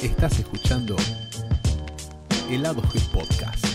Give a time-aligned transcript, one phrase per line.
[0.00, 0.96] Estás escuchando
[2.48, 3.66] Helado G Podcast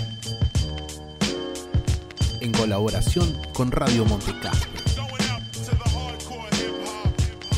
[2.42, 4.72] en colaboración con Radio Montecastro.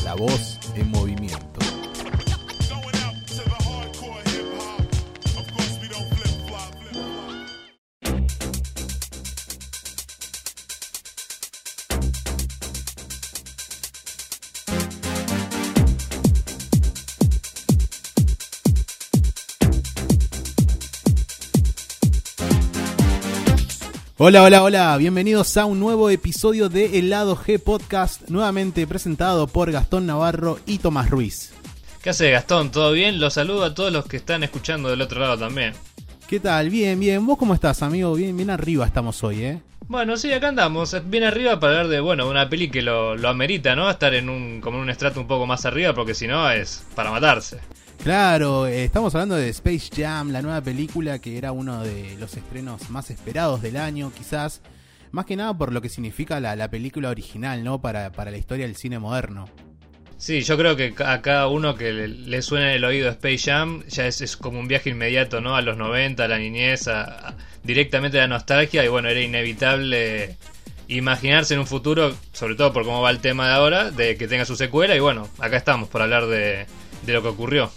[0.04, 0.59] La voz
[24.22, 29.46] Hola, hola, hola, bienvenidos a un nuevo episodio de El Lado G Podcast, nuevamente presentado
[29.46, 31.54] por Gastón Navarro y Tomás Ruiz.
[32.02, 32.70] ¿Qué hace Gastón?
[32.70, 33.18] ¿Todo bien?
[33.18, 35.72] Los saludo a todos los que están escuchando del otro lado también.
[36.28, 36.68] ¿Qué tal?
[36.68, 37.26] Bien, bien.
[37.26, 38.12] ¿Vos cómo estás, amigo?
[38.12, 39.62] Bien, bien arriba estamos hoy, ¿eh?
[39.88, 43.30] Bueno, sí, acá andamos, bien arriba para hablar de, bueno, una peli que lo, lo
[43.30, 43.88] amerita, ¿no?
[43.88, 46.84] Estar en un, como en un estrato un poco más arriba, porque si no es
[46.94, 47.58] para matarse.
[48.02, 52.34] Claro, eh, estamos hablando de Space Jam, la nueva película que era uno de los
[52.34, 54.62] estrenos más esperados del año, quizás.
[55.10, 57.82] Más que nada por lo que significa la, la película original, ¿no?
[57.82, 59.50] Para, para la historia del cine moderno.
[60.16, 63.50] Sí, yo creo que a cada uno que le, le suene en el oído Space
[63.50, 65.54] Jam ya es, como un viaje inmediato, ¿no?
[65.54, 66.88] A los 90, a la niñez,
[67.64, 70.36] directamente a la nostalgia y bueno, era inevitable
[70.88, 74.26] imaginarse en un futuro, sobre todo por cómo va el tema de ahora, de que
[74.26, 76.66] tenga su secuela y bueno, acá estamos para hablar de,
[77.04, 77.70] de lo que ocurrió.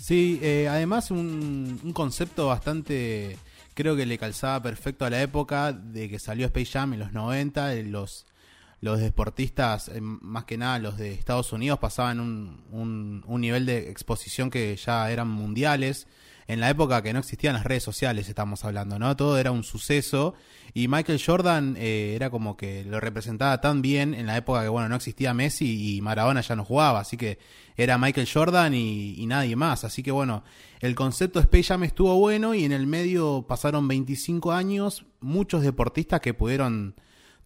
[0.00, 3.36] Sí, eh, además un, un, concepto bastante,
[3.74, 7.12] creo que le calzaba perfecto a la época de que salió Space Jam en los
[7.12, 8.26] 90, los,
[8.80, 13.66] los deportistas, eh, más que nada los de Estados Unidos, pasaban un, un, un nivel
[13.66, 16.06] de exposición que ya eran mundiales
[16.50, 19.16] en la época que no existían las redes sociales, estamos hablando, ¿no?
[19.16, 20.34] Todo era un suceso
[20.74, 24.68] y Michael Jordan eh, era como que lo representaba tan bien en la época que,
[24.68, 27.38] bueno, no existía Messi y Maradona ya no jugaba, así que
[27.76, 30.42] era Michael Jordan y, nadie más, así que bueno,
[30.80, 36.20] el concepto Space Jam estuvo bueno y en el medio pasaron 25 años, muchos deportistas
[36.20, 36.96] que pudieron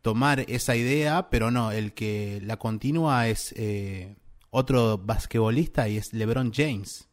[0.00, 4.16] tomar esa idea, pero no, el que la continúa es eh,
[4.48, 7.08] otro basquetbolista y es LeBron James.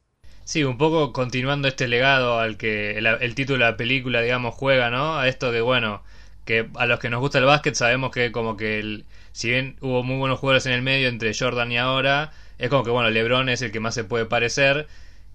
[0.51, 4.89] Sí, un poco continuando este legado al que el, título de la película, digamos, juega,
[4.89, 5.17] ¿no?
[5.17, 6.03] A esto que, bueno,
[6.43, 9.77] que a los que nos gusta el básquet sabemos que como que, el, si bien
[9.79, 13.09] hubo muy buenos jugadores en el medio entre Jordan y ahora, es como que, bueno,
[13.09, 14.87] LeBron es el que más se puede parecer.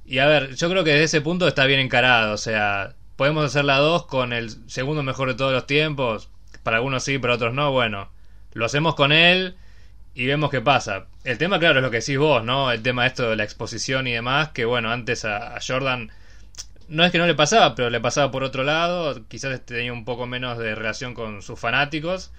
[0.04, 3.46] Y a ver, yo creo que desde ese punto está bien encarado, o sea, podemos
[3.46, 6.28] hacer la 2 con el segundo mejor de todos los tiempos,
[6.62, 8.10] para algunos sí, para otros no, bueno,
[8.52, 9.56] lo hacemos con él
[10.16, 11.08] y vemos qué pasa.
[11.24, 12.72] El tema, claro, es lo que decís vos, ¿no?
[12.72, 16.10] El tema esto de la exposición y demás, que bueno, antes a, Jordan
[16.88, 20.06] no es que no le pasaba, pero le pasaba por otro lado, quizás tenía un
[20.06, 22.32] poco menos de relación con sus fanáticos.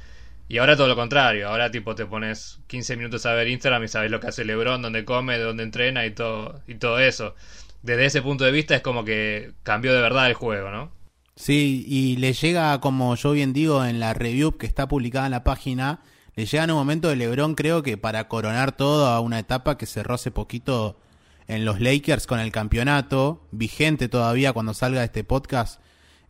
[0.50, 3.88] Y ahora todo lo contrario, ahora tipo te pones 15 minutos a ver Instagram y
[3.90, 7.36] sabes lo que hace LeBron, dónde come, dónde entrena y todo y todo eso.
[7.84, 10.92] Desde ese punto de vista es como que cambió de verdad el juego, ¿no?
[11.36, 15.32] Sí, y le llega, como yo bien digo, en la review que está publicada en
[15.32, 16.00] la página,
[16.38, 19.76] le llega en un momento de LeBron, creo que para coronar todo a una etapa
[19.76, 21.00] que cerró hace poquito
[21.48, 25.82] en los Lakers con el campeonato, vigente todavía cuando salga este podcast,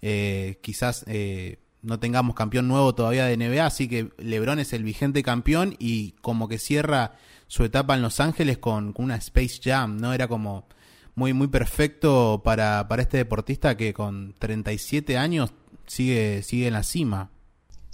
[0.01, 4.85] eh, quizás eh, no tengamos campeón nuevo todavía de NBA, así que LeBron es el
[4.85, 7.15] vigente campeón y como que cierra
[7.47, 10.13] su etapa en Los Ángeles con, con una Space Jam, ¿no?
[10.13, 10.69] Era como
[11.15, 15.51] muy, muy perfecto para, para este deportista que con 37 años
[15.85, 17.29] sigue, sigue en la cima.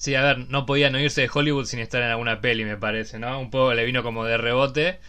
[0.03, 2.75] Sí, a ver, no podía no irse de Hollywood sin estar en alguna peli, me
[2.77, 3.39] parece, ¿no?
[3.39, 4.99] Un poco le vino como de rebote.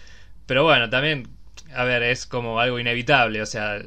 [0.46, 1.28] Pero bueno, también,
[1.74, 3.42] a ver, es como algo inevitable.
[3.42, 3.82] O sea,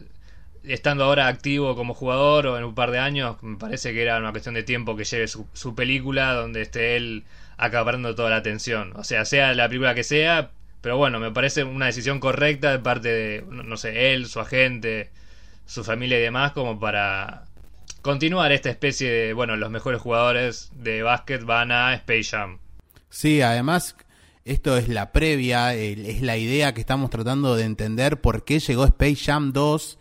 [0.64, 4.18] estando ahora activo como jugador o en un par de años, me parece que era
[4.20, 7.26] una cuestión de tiempo que lleve su, su película donde esté él
[7.58, 8.94] acaparando toda la atención.
[8.98, 10.52] O sea, sea la película que sea,
[10.82, 15.12] pero bueno, me parece una decisión correcta de parte de, no sé, él, su agente,
[15.68, 17.47] su familia y demás, como para
[18.02, 22.60] continuar esta especie de, bueno, los mejores jugadores de básquet van a Space Jam.
[23.10, 23.96] Sí, además
[24.46, 28.86] esto es la previa, es la idea que estamos tratando de entender por qué llegó
[28.86, 30.00] Space Jam 2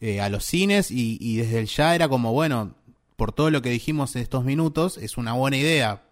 [0.00, 2.76] eh, a los cines y, y, desde el ya era como, bueno,
[3.16, 6.02] por todo lo que dijimos en estos minutos, es una buena idea,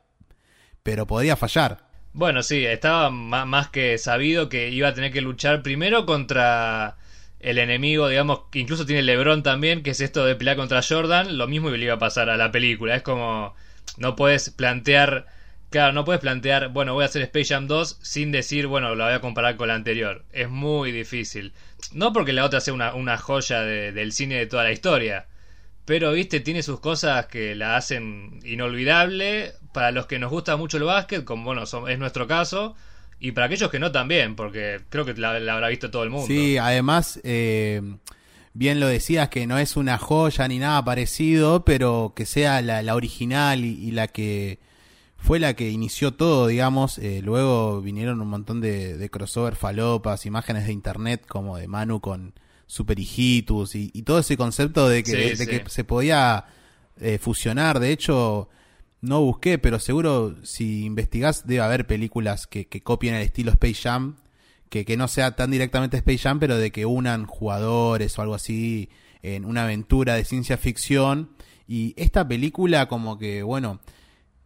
[0.83, 1.87] pero podría fallar.
[2.13, 6.97] Bueno, sí, estaba más que sabido que iba a tener que luchar primero contra
[7.47, 11.39] el enemigo, digamos, que incluso tiene LeBron también, que es esto de pelear contra Jordan,
[11.39, 12.97] lo mismo le iba a pasar a la película.
[12.97, 13.55] Es como,
[13.99, 15.27] no puedes plantear,
[15.71, 19.05] claro, no puedes plantear, bueno, voy a hacer Space Jam 2 sin decir, bueno, la
[19.05, 20.25] voy a comparar con la anterior.
[20.33, 21.53] Es muy difícil.
[21.93, 25.29] No porque la otra sea una, joya de, del cine de toda la historia,
[25.85, 29.53] pero, viste, tiene sus cosas que la hacen inolvidable.
[29.73, 32.75] Para los que nos gusta mucho el básquet, como bueno, es nuestro caso,
[33.19, 36.27] y para aquellos que no también, porque creo que la, habrá visto todo el mundo.
[36.27, 37.81] Sí, además, eh,
[38.53, 42.95] bien lo decías, que no es una joya ni nada parecido, pero que sea la,
[42.95, 44.59] original y, la que
[45.17, 46.99] fue la que inició todo, digamos.
[46.99, 52.35] Eh, luego vinieron un montón de, crossover falopas, imágenes de internet como de Manu con
[52.67, 56.45] Super Hijitus y, todo ese concepto de que, que se podía
[57.01, 57.81] eh, fusionar.
[57.81, 58.51] De hecho,
[59.01, 63.83] no busqué, pero seguro si investigás debe haber películas que, que copien el estilo Space
[63.83, 64.17] Jam,
[64.69, 68.35] que, que no sea tan directamente Space Jam, pero de que unan jugadores o algo
[68.35, 68.89] así
[69.23, 71.31] en una aventura de ciencia ficción.
[71.69, 73.81] Y esta película como que, bueno,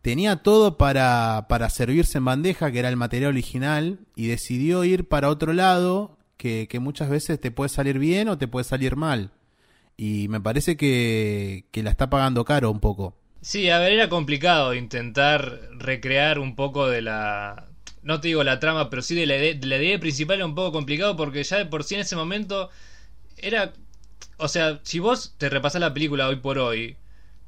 [0.03, 5.09] tenía todo para, para servirse en bandeja, que era el material original, y decidió ir
[5.09, 8.97] para otro lado, que, que muchas veces te puede salir bien o te puede salir
[8.97, 9.33] mal.
[9.97, 13.20] Y me parece que, que la está pagando caro un poco.
[13.43, 17.69] Sí, a ver, era complicado intentar recrear un poco de la...
[18.03, 21.17] No te digo la trama, pero sí de la, idea, principal era un poco complicado
[21.17, 22.71] porque ya de por sí en ese momento
[23.39, 23.73] era...
[24.37, 26.97] O sea, si vos te repasás la película hoy por hoy,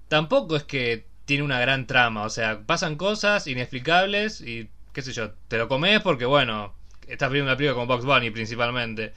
[0.09, 2.23] tampoco es que tiene una gran trama.
[2.25, 6.75] O sea, pasan cosas inexplicables y qué sé yo, te lo comes porque bueno,
[7.09, 9.13] estás viendo una película con Box Bunny principalmente.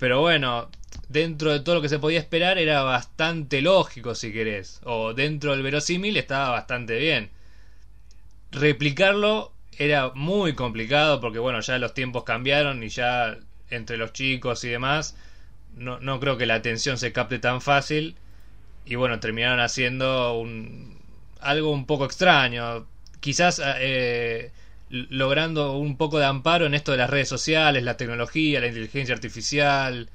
[0.00, 0.70] Pero bueno,
[1.10, 4.80] dentro de todo lo que se podía esperar era bastante lógico, si querés.
[4.84, 7.30] O dentro del verosímil estaba bastante bien.
[8.50, 13.38] Replicarlo era muy complicado porque, bueno, ya los tiempos cambiaron y ya
[13.68, 15.16] entre los chicos y demás,
[15.76, 18.16] no, no creo que la atención se capte tan fácil.
[18.86, 20.98] Y bueno, terminaron haciendo un,
[21.40, 22.86] algo un poco extraño.
[23.20, 24.50] Quizás eh,
[24.90, 29.14] logrando un poco de amparo en esto de las redes sociales, la tecnología, la inteligencia
[29.14, 30.10] artificial.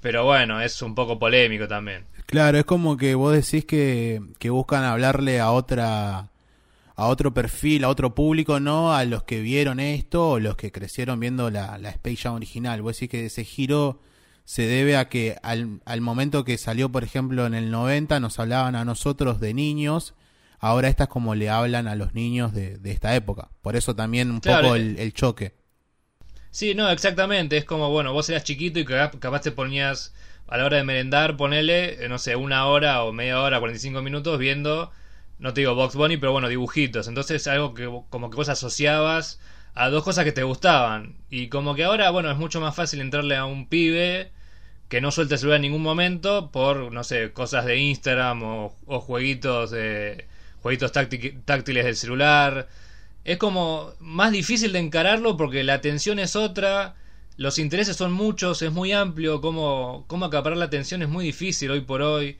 [0.00, 2.04] Pero bueno, es un poco polémico también.
[2.26, 6.30] Claro, es como que vos decís que, que buscan hablarle a otra
[6.96, 10.70] a otro perfil, a otro público, no a los que vieron esto o los que
[10.70, 12.82] crecieron viendo la, la Space Jam original.
[12.82, 14.00] Vos decís que ese giro
[14.44, 18.38] se debe a que al, al momento que salió, por ejemplo, en el 90, nos
[18.38, 20.14] hablaban a nosotros de niños
[20.58, 23.50] Ahora estas como le hablan a los niños de, esta época.
[23.62, 24.96] Por eso también un poco eh.
[24.98, 25.54] el, choque.
[26.50, 27.56] Sí, no, exactamente.
[27.56, 30.14] Es como, bueno, vos eras chiquito y capaz te ponías
[30.46, 34.02] a la hora de merendar, ponele, eh, no sé, una hora o media hora, 45
[34.02, 34.90] minutos viendo,
[35.38, 37.08] no te digo Box Bunny, pero bueno, dibujitos.
[37.08, 39.40] Entonces algo que como que vos asociabas
[39.74, 41.16] a dos cosas que te gustaban.
[41.30, 44.32] Y como que ahora, bueno, es mucho más fácil entrarle a un pibe
[44.88, 48.76] que no suelte el celular en ningún momento por, no sé, cosas de Instagram o,
[48.86, 50.28] o jueguitos de
[50.64, 52.68] jueguitos táctiles del celular.
[53.22, 56.94] Es como más difícil de encararlo porque la atención es otra,
[57.36, 61.70] los intereses son muchos, es muy amplio, cómo, cómo acaparar la atención es muy difícil
[61.70, 62.38] hoy por hoy.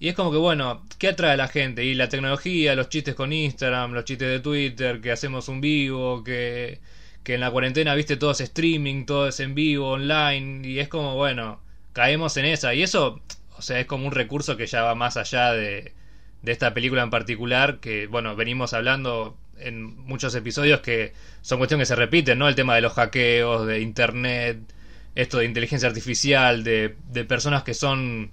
[0.00, 1.84] Y es como que, bueno, ¿qué atrae a la gente?
[1.84, 6.24] Y la tecnología, los chistes con Instagram, los chistes de Twitter, que hacemos un vivo,
[6.24, 6.80] que,
[7.22, 10.88] que en la cuarentena, viste, todo es streaming, todo es en vivo, online, y es
[10.88, 11.60] como, bueno,
[11.92, 12.74] caemos en esa.
[12.74, 13.20] Y eso,
[13.56, 15.92] o sea, es como un recurso que ya va más allá de,
[16.44, 21.88] de esta película en particular, que bueno, venimos hablando en muchos episodios que son cuestiones
[21.88, 22.48] que se repiten, ¿no?
[22.48, 24.58] El tema de los hackeos, de internet,
[25.14, 28.30] esto de inteligencia artificial, de, de personas que son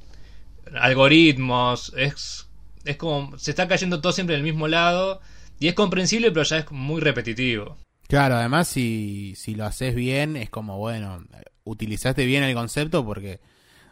[0.80, 2.48] algoritmos, es,
[2.84, 5.22] es como, se está cayendo todo siempre en el mismo lado
[5.60, 7.78] y es comprensible, pero ya es muy repetitivo.
[8.08, 11.24] Claro, además si, si lo haces bien, es como, bueno,
[11.64, 13.40] utilizaste bien el concepto porque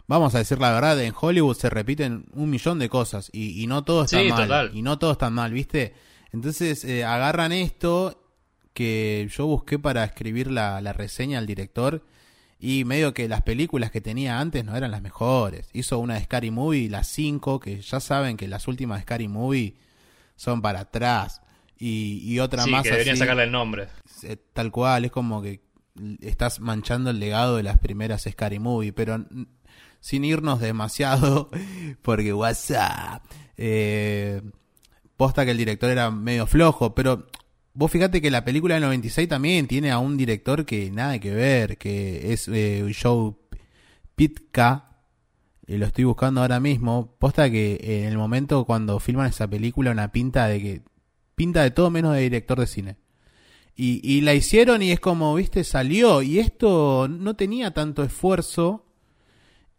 [0.09, 3.83] vamos a decir la verdad, en Hollywood se repiten un millón de cosas y, no
[3.83, 4.71] todo está mal.
[4.73, 5.93] Y no todo está mal, ¿viste?
[6.33, 8.19] Entonces eh, agarran esto
[8.73, 12.03] que yo busqué para escribir la, reseña al director
[12.59, 15.69] y medio que las películas que tenía antes no eran las mejores.
[15.73, 19.27] Hizo una de Scary Movie, las 5, que ya saben que las últimas de Scary
[19.27, 19.75] Movie
[20.35, 21.41] son para atrás.
[21.77, 22.83] Y, y otra más.
[22.83, 23.87] Que deberían sacarle el nombre.
[24.23, 25.61] Eh, tal cual, es como que
[26.19, 29.23] estás manchando el legado de las primeras Scary Movie, pero
[29.99, 31.49] sin irnos demasiado,
[32.01, 33.23] porque WhatsApp.
[33.57, 34.41] Eh,
[35.17, 37.27] posta que el director era medio flojo, pero
[37.73, 41.31] vos fíjate que la película del 96 también tiene a un director que nada que
[41.31, 43.33] ver, que es eh, Joe
[44.15, 44.85] Pitka.
[45.67, 47.15] Y lo estoy buscando ahora mismo.
[47.19, 50.81] Posta que en el momento cuando filman esa película, una pinta de que.
[51.35, 52.97] Pinta de todo menos de director de cine.
[53.75, 56.21] Y, y la hicieron y es como, viste, salió.
[56.21, 58.88] Y esto no tenía tanto esfuerzo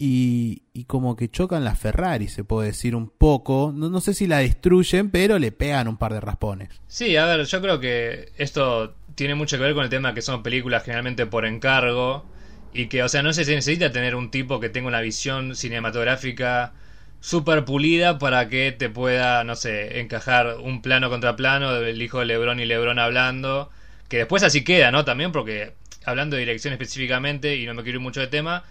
[0.02, 3.70] y, y, como que chocan las Ferrari, se puede decir un poco.
[3.76, 6.70] No, no, sé si la destruyen, pero le pegan un par de raspones.
[6.88, 10.22] Sí, a ver, yo creo que esto tiene mucho que ver con el tema que
[10.22, 12.24] son películas generalmente por encargo
[12.72, 16.72] y que, o sea, no se necesita tener un tipo que tenga una visión cinematográfica
[17.20, 22.20] súper pulida para que te pueda, no sé, encajar un plano contra plano del hijo
[22.20, 23.70] de Lebron y Lebron hablando
[24.08, 25.04] que después así queda, ¿no?
[25.04, 25.74] También porque
[26.06, 28.64] hablando de dirección específicamente, y no me quiero ir mucho de tema,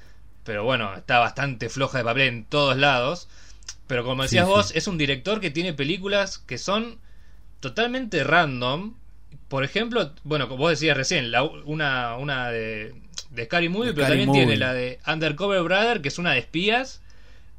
[0.44, 3.28] pero bueno, está bastante floja de papel en todos lados.
[3.88, 7.00] Pero como decías vos, es un director que tiene películas que son
[7.60, 8.94] totalmente random.
[9.48, 12.94] Por ejemplo, bueno, como vos decías recién, la, una, una de,
[13.32, 17.02] de Scary Movie, pero también tiene la de Undercover Brother, que es una de espías.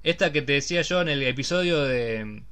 [0.03, 2.43] Esta que te decía yo en el episodio de,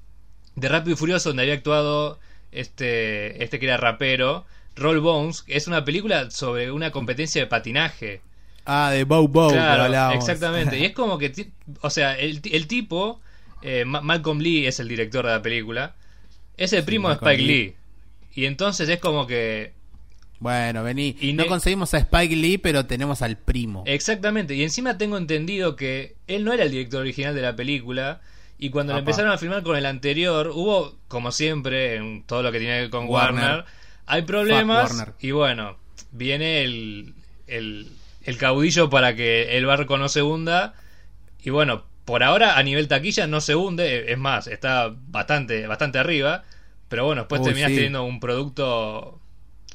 [0.56, 2.18] de Rápido y Furioso, donde había actuado
[2.52, 4.44] este, este que era rapero,
[4.76, 8.20] Roll Bones, que es una película sobre una competencia de patinaje.
[8.68, 10.78] Ah, de Bow Bow, claro, exactamente.
[10.78, 13.20] y es como que, o sea, el, el tipo,
[13.62, 15.96] eh, Malcolm Lee es el director de la película,
[16.56, 17.74] es el primo de Spike Lee.
[18.34, 19.72] Y entonces es como que
[20.40, 21.16] bueno, vení.
[21.20, 23.82] Y no conseguimos a Spike Lee, pero tenemos al primo.
[23.86, 24.54] Exactamente.
[24.54, 28.20] Y encima tengo entendido que él no era el director original de la película.
[28.58, 32.52] Y cuando lo empezaron a filmar con el anterior, hubo, como siempre, en todo lo
[32.52, 33.64] que tiene que ver con Warner,
[34.06, 35.06] hay problemas.
[35.20, 35.76] Y bueno,
[36.12, 37.14] viene el,
[37.46, 37.88] el,
[38.28, 40.74] el, caudillo para que el barco no se hunda.
[41.42, 44.12] Y bueno, por ahora a nivel taquilla no se hunde.
[44.12, 46.44] Es más, está bastante, bastante arriba.
[46.88, 49.20] Pero bueno, después terminas teniendo un producto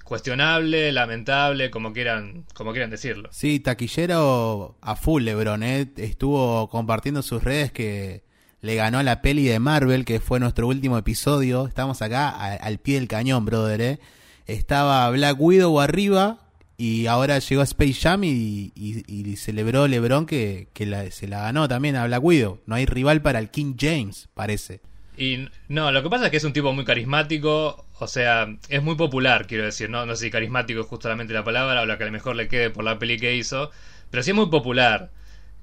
[0.04, 3.30] cuestionable, lamentable, como quieran, como quieran decirlo.
[3.32, 5.88] Sí, taquillero a full Lebron, ¿eh?
[5.98, 8.24] estuvo compartiendo sus redes que
[8.62, 11.68] le ganó a la peli de Marvel, que fue nuestro último episodio.
[11.68, 13.82] Estamos acá al pie del cañón, brother.
[13.82, 14.00] ¿eh?
[14.46, 16.43] Estaba Black Widow arriba
[16.84, 21.96] y ahora llegó Space Jam y, y, celebró Lebron que, que se la ganó también
[21.96, 22.60] a Black Widow.
[22.66, 24.82] No hay rival para el King James, parece.
[25.16, 28.84] Y no, lo que pasa es que es un tipo muy carismático, o sea, es
[28.84, 31.98] muy popular, quiero decir, no, no sé si carismático es justamente la palabra o la
[31.98, 33.72] que a lo mejor le quede por la peli que hizo,
[34.12, 35.10] pero sí es muy popular.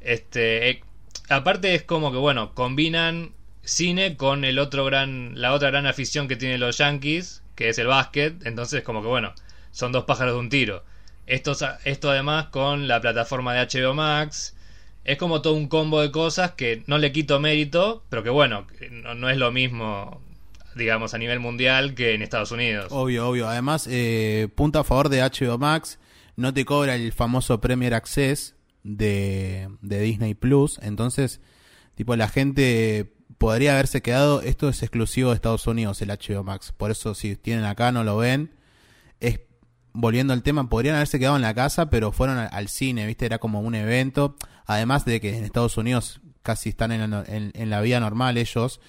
[0.01, 0.83] Este, eh,
[1.29, 6.29] aparte es como que bueno, combinan cine con el otro gran la otra gran afición
[6.29, 9.35] que tienen los Yankees, que es el básquet, entonces como que bueno,
[9.71, 10.83] son dos pájaros de un tiro.
[11.31, 14.57] Esto, además con la plataforma de HBO Max,
[15.05, 18.67] es como todo un combo de cosas que no le quito mérito, pero que bueno,
[19.17, 20.21] no, es lo mismo,
[20.75, 22.89] digamos, a nivel mundial que en Estados Unidos.
[22.91, 23.49] Obvio, obvio.
[23.49, 26.01] Además, eh, punto a favor de HBO Max,
[26.35, 31.41] no te cobra el famoso Premier Access de, de Disney Plus, entonces,
[31.95, 36.73] tipo, la gente podría haberse quedado, esto es exclusivo de Estados Unidos, el HBO Max,
[36.77, 38.53] por eso si tienen acá no lo ven,
[39.21, 39.39] es
[39.93, 43.27] volviendo al tema, podrían haberse quedado en la casa, pero fueron al, cine, ¿viste?
[43.27, 44.37] Era como un evento.
[44.67, 48.81] Además de que en Estados Unidos casi están en la, en, la vida normal ellos.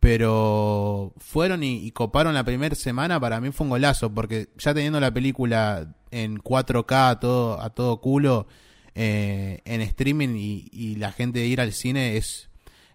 [0.00, 3.18] Pero fueron y, coparon la primera semana.
[3.18, 7.70] Para mí fue un golazo, porque ya teniendo la película en 4K a todo, a
[7.70, 8.46] todo culo,
[8.94, 12.48] eh, en streaming y, y la gente de ir al cine es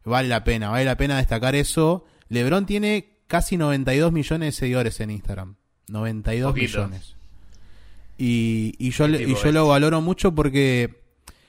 [0.03, 2.05] vale la pena, vale la pena destacar eso.
[2.29, 5.55] LeBron tiene casi 92 millones de seguidores en Instagram.
[5.87, 7.15] 92 millones.
[8.23, 11.01] Y, y yo, y yo lo valoro mucho porque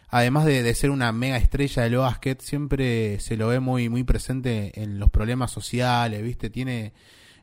[0.09, 4.81] además de, ser una mega estrella del básquet, siempre se lo ve muy, muy presente
[4.83, 6.49] en los problemas sociales, ¿viste?
[6.49, 6.95] Tiene,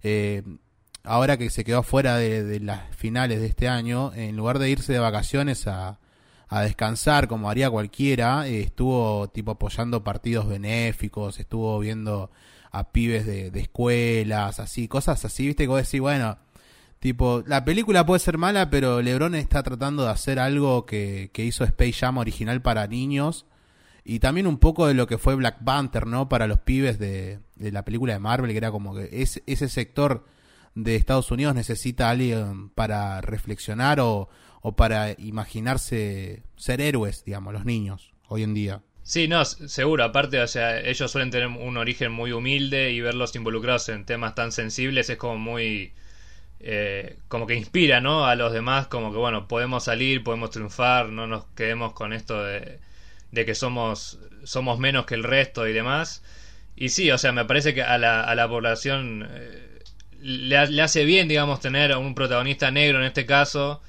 [0.02, 0.42] eh,
[1.04, 4.94] ahora que se quedó fuera de, las finales de este año, en lugar de irse
[4.94, 6.00] de vacaciones a,
[6.48, 12.32] a descansar como haría cualquiera, eh, estuvo tipo apoyando partidos benéficos, estuvo viendo
[12.72, 15.66] a pibes de, de escuelas, así, cosas así, ¿viste?
[15.66, 16.40] Que vos decís, bueno,
[17.00, 21.46] Tipo, la película puede ser mala, pero LeBron está tratando de hacer algo que, que
[21.46, 23.46] hizo Space Jam original para niños.
[24.04, 26.28] Y también un poco de lo que fue Black Panther, ¿no?
[26.28, 29.70] Para los pibes de, de la película de Marvel, que era como que es, ese
[29.70, 30.26] sector
[30.76, 34.30] de Estados Unidos necesita a alguien para reflexionar o,
[34.62, 38.82] o para imaginarse ser héroes, digamos, los niños, hoy en día.
[39.04, 40.04] Sí, no, seguro.
[40.04, 44.36] Aparte, o sea, ellos suelen tener un origen muy humilde y verlos involucrados en temas
[44.36, 45.94] tan sensibles es como muy
[46.62, 48.26] eh, como que inspira ¿no?
[48.26, 52.44] a los demás, como que bueno, podemos salir, podemos triunfar, no nos quedemos con esto
[52.44, 52.80] de,
[53.32, 56.24] que somos, somos menos que el resto y demás.
[56.76, 59.80] Y sí, o sea, me parece que a la, a la población eh,
[60.22, 63.82] le, le, hace bien, digamos, tener a un protagonista negro en este caso,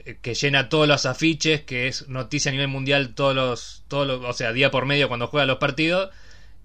[0.00, 4.06] eh, que llena todos los afiches, que es noticia a nivel mundial todos los, todos
[4.06, 6.10] los, o sea, día por medio cuando juega los partidos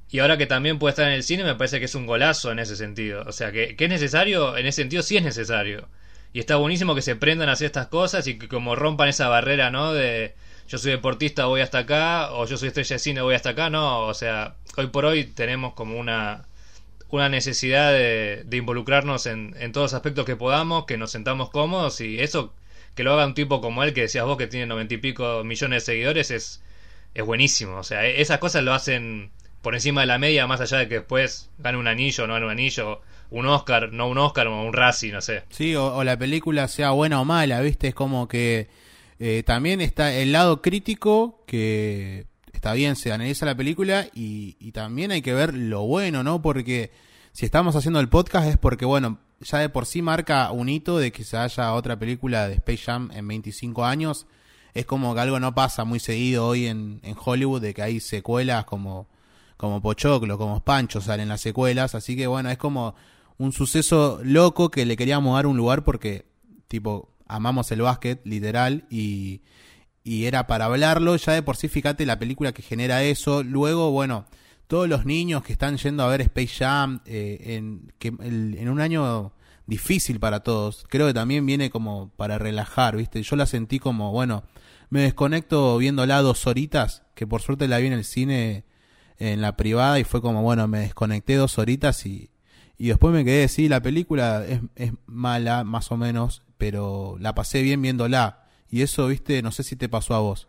[0.10, 2.52] y ahora que también puede estar en el cine, me parece que es un golazo
[2.52, 3.24] en ese sentido.
[3.28, 5.90] O sea, que, que es necesario, en ese sentido sí es necesario.
[6.34, 9.28] Y está buenísimo que se prendan a hacer estas cosas y que como rompan esa
[9.28, 9.94] barrera, ¿no?
[9.94, 10.36] De
[10.68, 13.70] yo soy deportista, voy hasta acá, o yo soy estrella de cine, voy hasta acá.
[13.70, 16.46] No, o sea, hoy por hoy tenemos como una,
[17.10, 22.02] una necesidad de, involucrarnos en, en todos los aspectos que podamos, que nos sentamos cómodos
[22.02, 22.54] y eso,
[22.96, 25.44] que lo haga un tipo como él, que decías vos que tiene noventa y pico
[25.44, 26.62] millones de seguidores, es,
[27.14, 27.78] es buenísimo.
[27.78, 29.32] O sea, esas cosas lo hacen
[29.68, 32.36] por encima de la media, más allá de que después gane un anillo o no
[32.36, 35.44] gane un anillo, un Oscar, no un Oscar o un Razzie, no sé.
[35.50, 37.90] Sí, o, la película sea buena o mala, ¿viste?
[37.90, 38.70] Es como que
[39.20, 45.12] eh, también está el lado crítico que está bien, se analiza la película y, también
[45.12, 46.42] hay que ver lo bueno, ¿no?
[46.42, 46.92] Porque
[47.34, 50.98] si estamos haciendo el podcast es porque, bueno, ya de por sí marca un hito
[50.98, 54.28] de que se haya otra película de Space Jam en 25 años.
[54.74, 58.64] Es como que algo no pasa muy seguido hoy en Hollywood, de que hay secuelas
[58.64, 59.08] como,
[59.58, 61.96] como Pochoclo, como Pancho salen las secuelas.
[61.96, 62.96] Así que bueno, es como
[63.38, 66.26] un suceso loco que le queríamos dar un lugar porque,
[66.68, 69.42] tipo, amamos el básquet, literal, y,
[70.04, 71.16] y era para hablarlo.
[71.18, 73.44] Ya de por sí, fíjate la película que genera eso.
[73.44, 74.26] Luego, bueno,
[74.68, 78.82] todos los niños que están yendo a ver Space Jam eh, en, que en un
[78.82, 79.34] año
[79.66, 83.22] difícil para todos, creo que también viene como para relajar, ¿viste?
[83.22, 84.44] Yo la sentí como, bueno,
[84.90, 88.64] me desconecto viéndola dos horitas, que por suerte la vi en el cine
[89.20, 92.30] en la privada y fue como, bueno, me desconecté dos horitas y,
[92.78, 97.34] y después me quedé, sí, la película es, es mala, más o menos, pero la
[97.36, 98.44] pasé bien viéndola.
[98.70, 100.48] Y eso, viste, no sé si te pasó a vos.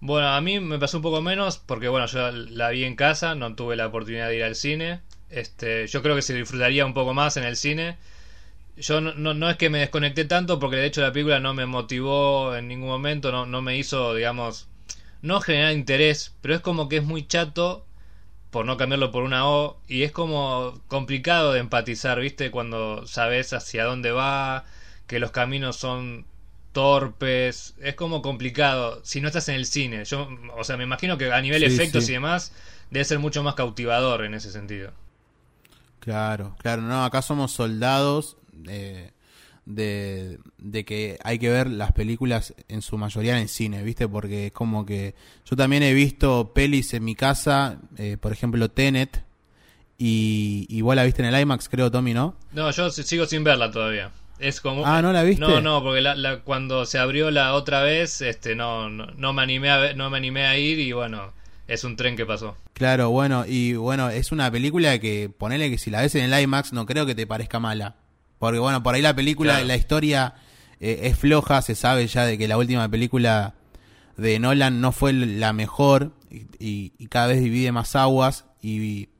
[0.00, 3.34] Bueno, a mí me pasó un poco menos porque, bueno, yo la vi en casa,
[3.34, 5.02] no tuve la oportunidad de ir al cine.
[5.28, 7.98] Este, yo creo que se disfrutaría un poco más en el cine.
[8.76, 11.66] Yo no, no, es que me desconecté tanto porque de hecho la película no me
[11.66, 14.68] motivó en ningún momento, no, no me hizo, digamos,
[15.20, 17.86] no generar interés, pero es como que es muy chato
[18.50, 22.50] por no cambiarlo por una O y es como complicado de empatizar, ¿viste?
[22.50, 24.64] Cuando sabes hacia dónde va,
[25.06, 26.26] que los caminos son
[26.72, 30.04] torpes, es como complicado si no estás en el cine.
[30.04, 32.52] Yo, o sea, me imagino que a nivel efectos y demás
[32.90, 34.92] debe ser mucho más cautivador en ese sentido.
[36.00, 38.36] Claro, claro, no, acá somos soldados
[38.68, 39.12] eh,
[39.74, 44.08] de, de, que hay que ver las películas en su mayoría en el cine, ¿viste?
[44.08, 45.14] Porque es como que
[45.48, 49.24] yo también he visto pelis en mi casa, eh, por ejemplo Tenet,
[49.98, 52.34] y igual la viste en el IMAX, creo, Tommy, ¿no?
[52.52, 54.10] No, yo sigo sin verla todavía.
[54.38, 55.42] Es como Ah, ¿no la viste?
[55.42, 59.70] No, no, porque la, cuando se abrió la otra vez, este no, no, me animé
[59.70, 61.34] a no me animé a ir y bueno,
[61.68, 62.56] es un tren que pasó.
[62.72, 66.42] Claro, bueno, y bueno, es una película que ponele que si la ves en el
[66.42, 67.96] IMAX no creo que te parezca mala.
[68.40, 70.32] Porque bueno, por ahí la película, la historia
[70.80, 73.52] eh, es floja, se sabe ya de que la última película
[74.16, 76.12] de Nolan no fue la mejor
[76.58, 79.10] y, cada vez divide más aguas y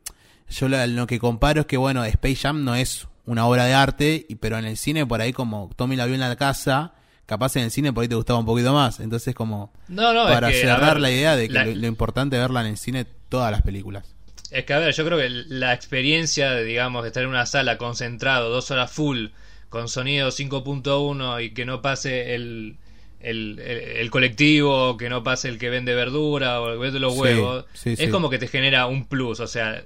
[0.49, 4.25] yo lo, que comparo es que bueno, Space Jam no es una obra de arte,
[4.27, 6.95] y, pero en el cine por ahí como Tommy la vio en la casa,
[7.27, 9.01] capaz en el cine por ahí te gustaba un poquito más.
[9.01, 12.69] Entonces como no, no, para cerrar la idea de que lo, importante es verla en
[12.69, 14.17] el cine todas las películas.
[14.51, 17.47] Es que a ver, yo creo que la experiencia de, digamos, de estar en una
[17.47, 19.29] sala concentrado, dos horas full,
[19.69, 22.77] con sonido 5.1 y que no pase el,
[23.21, 27.17] el, el, colectivo, que no pase el que vende verdura o el que vende los
[27.17, 29.39] huevos, es como que te genera un plus.
[29.41, 29.85] O sea,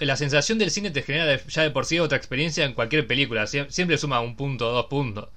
[0.00, 3.46] la sensación del cine te genera ya de por sí otra experiencia en cualquier película.
[3.46, 5.28] siempre suma un punto, dos puntos.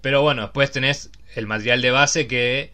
[0.00, 2.72] Pero bueno, después tenés el material de base que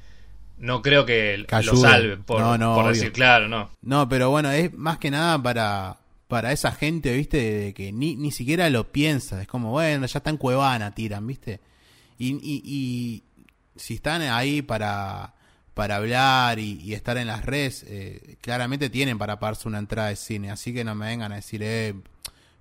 [0.60, 3.70] no creo que, lo salve, por, decir claro, no.
[3.82, 7.38] No, pero bueno, es más que nada para, para esa gente, ¿viste?
[7.38, 9.42] De que ni, ni siquiera lo piensa.
[9.42, 11.60] Es como, bueno, ya está en Cuevana, tiran, ¿viste?
[12.18, 13.22] Y, y, y
[13.74, 15.34] si están ahí para
[15.80, 20.16] para hablar y, estar en las redes, eh, claramente tienen para pagarse una entrada de
[20.16, 20.50] cine.
[20.50, 21.94] Así que no me vengan a decir, eh,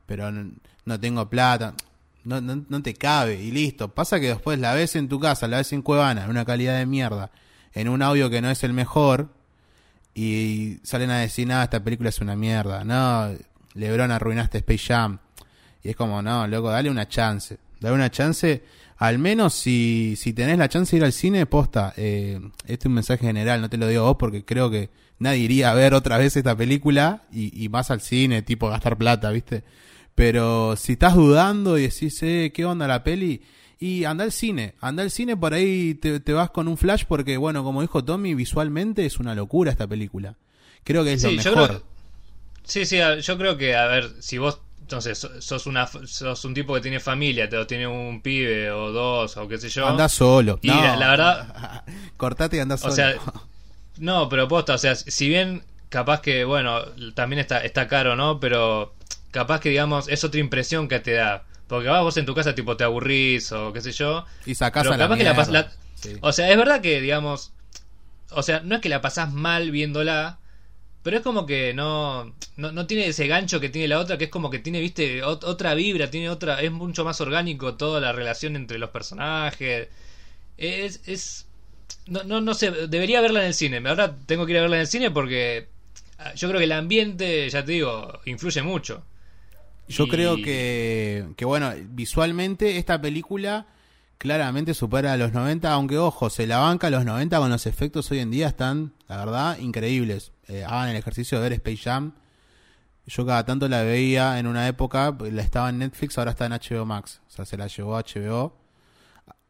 [0.05, 1.73] pero no, tengo plata.
[2.23, 3.93] No, no, te cabe y listo.
[3.93, 6.77] Pasa que después la ves en tu casa, la ves en Cuevana, en una calidad
[6.77, 7.31] de mierda,
[7.73, 9.29] en un audio que no es el mejor,
[10.13, 12.83] y salen a decir, nada, esta película es una mierda.
[12.83, 13.33] No,
[13.73, 15.19] Lebron arruinaste Space Jam.
[15.81, 17.57] Y es como, no, loco, dale una chance.
[17.79, 18.63] Dale una chance
[18.99, 22.85] al menos si, si tenés la chance de ir al cine, posta, eh, este es
[22.85, 25.93] un mensaje general, no te lo digo vos porque creo que nadie iría a ver
[25.93, 29.63] otra vez esta película y, y más al cine, tipo gastar plata, ¿viste?
[30.15, 33.41] Pero si estás dudando y decís, eh, ¿qué onda la peli?
[33.79, 37.37] Y anda al cine, anda al cine, por ahí te, vas con un flash porque,
[37.37, 40.35] bueno, como dijo Tommy, visualmente es una locura esta película.
[40.83, 41.83] Creo que es lo mejor.
[42.63, 46.73] sí, sí, yo creo que, a ver, si vos entonces, sos, una, sos un tipo
[46.73, 49.87] que tiene familia, te, tiene un pibe o dos o qué sé yo.
[49.87, 50.57] Anda solo.
[50.63, 51.83] Y la, verdad.
[52.17, 52.93] Cortate y anda solo.
[52.93, 53.13] O sea,
[53.99, 56.81] no, pero posta, o sea, si bien capaz que, bueno,
[57.13, 58.39] también está, está caro, ¿no?
[58.39, 58.95] Pero
[59.29, 61.43] capaz que, digamos, es otra impresión que te da.
[61.69, 64.25] Porque capaz vos en tu casa, tipo, te aburrís o qué sé yo.
[64.45, 65.71] Y sacás a la, que la,
[66.19, 67.53] O sea, es verdad que, digamos.
[68.31, 70.39] O sea, no es que la pasás mal viéndola
[71.01, 74.29] pero es como que no, no, tiene ese gancho que tiene la otra, que es
[74.29, 78.55] como que tiene, viste, otra vibra, tiene otra, es mucho más orgánico toda la relación
[78.55, 79.87] entre los personajes.
[80.57, 81.47] Es, es,
[82.07, 83.81] no, no, no sé, debería verla en el cine.
[83.87, 85.67] Ahora tengo que ir a verla en el cine porque
[86.17, 89.03] ah, yo creo que el ambiente, ya te digo, influye mucho.
[89.89, 93.67] Yo Y- creo que, que, bueno, visualmente esta película
[94.17, 97.65] claramente supera a los 90, aunque ojo, se la banca a los 90 con los
[97.65, 100.31] efectos hoy en día están, la verdad, increíbles.
[100.47, 102.13] Eh, hagan el ejercicio de ver Space Jam.
[103.07, 106.51] Yo cada tanto la veía en una época, la estaba en Netflix, ahora está en
[106.53, 107.21] HBO Max.
[107.27, 108.55] O sea, se la llevó a HBO.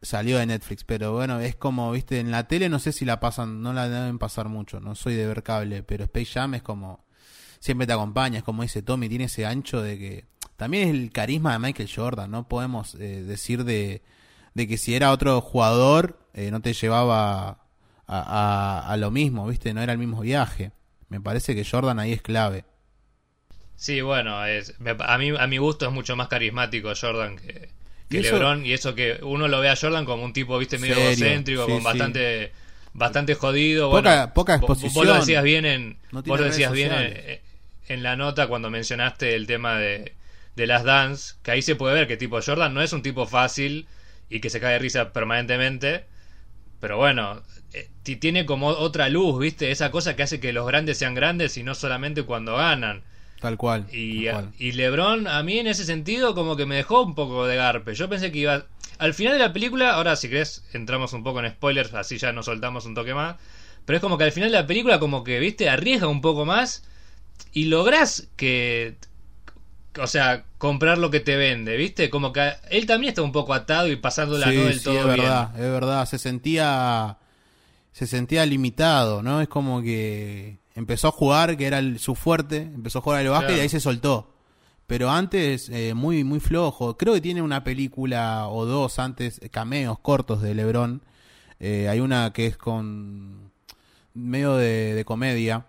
[0.02, 3.20] Salió de Netflix, pero bueno, es como, viste, en la tele no sé si la
[3.20, 6.62] pasan, no la deben pasar mucho, no soy de ver cable, pero Space Jam es
[6.62, 7.04] como,
[7.60, 10.24] siempre te acompaña, es como dice Tommy, tiene ese ancho de que
[10.56, 14.02] también es el carisma de Michael Jordan, no podemos eh, decir de,
[14.54, 17.56] de que si era otro jugador eh, no te llevaba a,
[18.06, 20.72] a- a lo mismo, viste, no era el mismo viaje.
[21.08, 22.64] Me parece que Jordan ahí es clave.
[23.76, 27.70] Sí, bueno, es, a, mí, a mi gusto es mucho más carismático Jordan que,
[28.08, 28.66] que Y eso- LeBron.
[28.66, 31.64] Y eso que uno lo ve a Jordan como un tipo, viste, medio Serio, egocéntrico,
[31.64, 31.84] sí, con sí.
[31.84, 32.52] bastante
[32.92, 33.90] bastante jodido.
[33.90, 35.20] Poca- bueno, poca vo- Vos lo exposición.
[35.20, 37.40] decías bien en, No tiene vos lo decías bien en.
[37.92, 40.14] En la nota cuando mencionaste el tema de,
[40.56, 43.26] de las dance, que ahí se puede ver que tipo Jordan no es un tipo
[43.26, 43.86] fácil
[44.28, 46.04] y que se cae de risa permanentemente.
[46.80, 49.70] Pero bueno, eh, ti- tiene como otra luz, ¿viste?
[49.70, 53.02] Esa cosa que hace que los grandes sean grandes y no solamente cuando ganan.
[53.40, 53.86] Tal cual.
[53.92, 54.54] Y, tal cual.
[54.58, 57.94] y LeBron, a mí en ese sentido, como que me dejó un poco de garpe.
[57.94, 58.66] Yo pensé que iba.
[58.98, 62.32] Al final de la película, ahora si querés, entramos un poco en spoilers, así ya
[62.32, 63.36] nos soltamos un toque más.
[63.84, 66.44] Pero es como que al final de la película, como que, viste, arriesga un poco
[66.44, 66.84] más
[67.52, 68.96] y lográs que.
[70.00, 72.10] O sea, comprar lo que te vende, ¿viste?
[72.10, 74.98] Como que él también está un poco atado y pasándola Sí, no del sí, todo
[74.98, 75.16] es bien.
[75.16, 76.06] verdad, es verdad.
[76.06, 77.18] Se sentía,
[77.92, 79.40] se sentía limitado, ¿no?
[79.40, 83.28] Es como que empezó a jugar, que era el- su fuerte, empezó a jugar al
[83.30, 83.58] básquet Claro.
[83.58, 84.32] y ahí se soltó.
[84.86, 86.96] Pero antes, eh, muy, muy flojo.
[86.96, 91.02] Creo que tiene una película o dos antes, cameos cortos de LeBron.
[91.58, 93.50] Eh, hay una que es con
[94.14, 95.66] medio de, de comedia,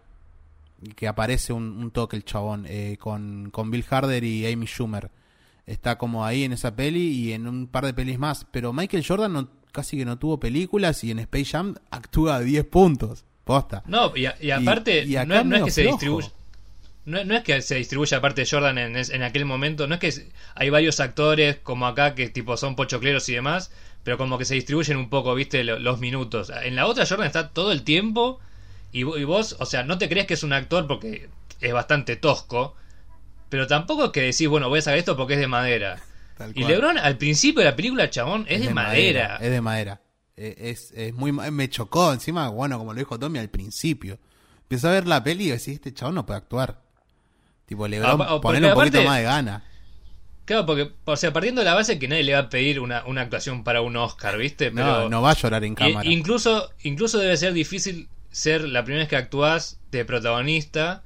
[0.95, 5.09] que aparece un, un toque el chabón, eh, con, con Bill Harder y Amy Schumer.
[5.65, 8.45] Está como ahí en esa peli y en un par de pelis más.
[8.51, 12.39] Pero Michael Jordan no, casi que no tuvo películas y en Space Jam actúa a
[12.41, 13.25] 10 puntos.
[13.43, 13.83] Posta.
[13.87, 15.97] No, y, a- y aparte, y no, es- no es medio que se flojo.
[15.97, 16.27] distribuye.
[17.05, 19.99] No, no es que se distribuya aparte de Jordan en, en aquel momento, no es
[19.99, 20.13] que
[20.53, 23.71] hay varios actores como acá que tipo son pochocleros y demás,
[24.03, 26.51] pero como que se distribuyen un poco, viste, lo- los minutos.
[26.63, 28.39] En la otra Jordan está todo el tiempo
[28.91, 31.73] y, vo- y vos, o sea, no te crees que es un actor porque es
[31.73, 32.75] bastante tosco,
[33.49, 36.01] pero tampoco es que decís, bueno, voy a sacar esto porque es de madera.
[36.56, 36.63] Y.
[36.63, 39.38] LeBron al principio de la película, chabón, es, de, madera.
[39.39, 40.01] Es de madera.
[40.38, 44.17] Eh, Es, es muy me chocó encima, bueno, como lo dijo Tommy al principio.
[44.63, 46.82] Empecé a ver la peli y decís, este chabón no puede actuar.
[47.67, 49.63] Tipo, LeBron, Ah, porque ponerle un poquito más de gana.
[50.45, 53.06] Claro, porque, o sea, partiendo de la base que nadie le va a pedir una,
[53.06, 54.71] una actuación para un Oscar, ¿viste?
[54.71, 56.10] Pero No, no va a llorar en cámara.
[56.10, 61.03] incluso, incluso debe ser difícil ser la primera vez que actúas de protagonista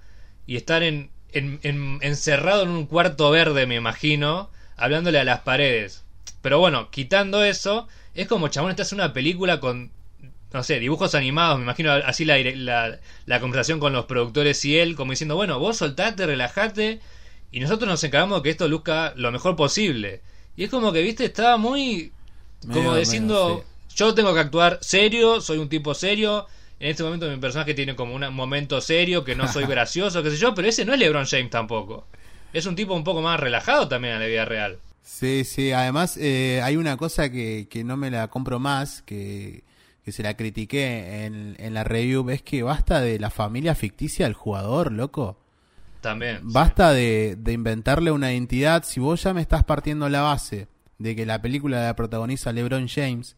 [0.47, 5.41] y estar en, en- en- encerrado en un cuarto verde, me imagino, hablándole a las
[5.41, 6.03] paredes.
[6.41, 9.91] Pero bueno, quitando eso, es como chabón, estás en una película con,
[10.53, 14.77] no sé, dibujos animados, me imagino así la, la, la conversación con los productores y
[14.77, 16.99] él, como diciendo, bueno, vos soltate, relajate,
[17.51, 20.21] y nosotros nos encargamos de que esto luzca lo mejor posible.
[20.55, 22.11] Y es como que, viste, estaba muy
[22.67, 26.47] como Medio- diciendo, medio, yo tengo que actuar serio, soy un tipo serio.
[26.79, 30.31] En este momento mi personaje tiene como un momento serio, que no soy gracioso, qué
[30.31, 32.07] sé yo, pero ese no es LeBron James tampoco.
[32.53, 34.79] Es un tipo un poco más relajado también en la vida real.
[35.03, 39.63] Sí, sí, además eh, hay una cosa que, que no me la compro más, que,
[40.03, 44.25] que se la critiqué en, en la review, es que basta de la familia ficticia
[44.25, 45.37] del jugador, loco.
[46.01, 46.37] También.
[46.37, 46.43] sí.
[46.45, 48.83] Basta de, de inventarle una identidad.
[48.83, 52.87] Si vos ya me estás partiendo la base de que la película la protagoniza LeBron
[52.87, 53.35] James,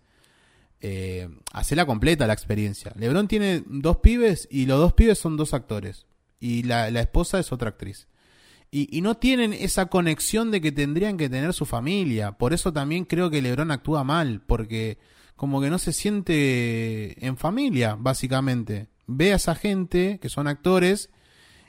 [0.82, 2.94] eh, hacela completa la experiencia.
[2.96, 6.06] LeBron tiene dos pibes y los dos pibes son dos actores.
[6.40, 8.08] Y la, la esposa es otra actriz.
[8.70, 12.34] Y, y no tienen esa conexión de que tendrían que tener su familia.
[12.34, 14.98] Por eso también creo que LeBron actúa mal, porque
[15.36, 18.90] como que no se siente en familia, básicamente.
[19.06, 21.10] Ve a esa gente que son actores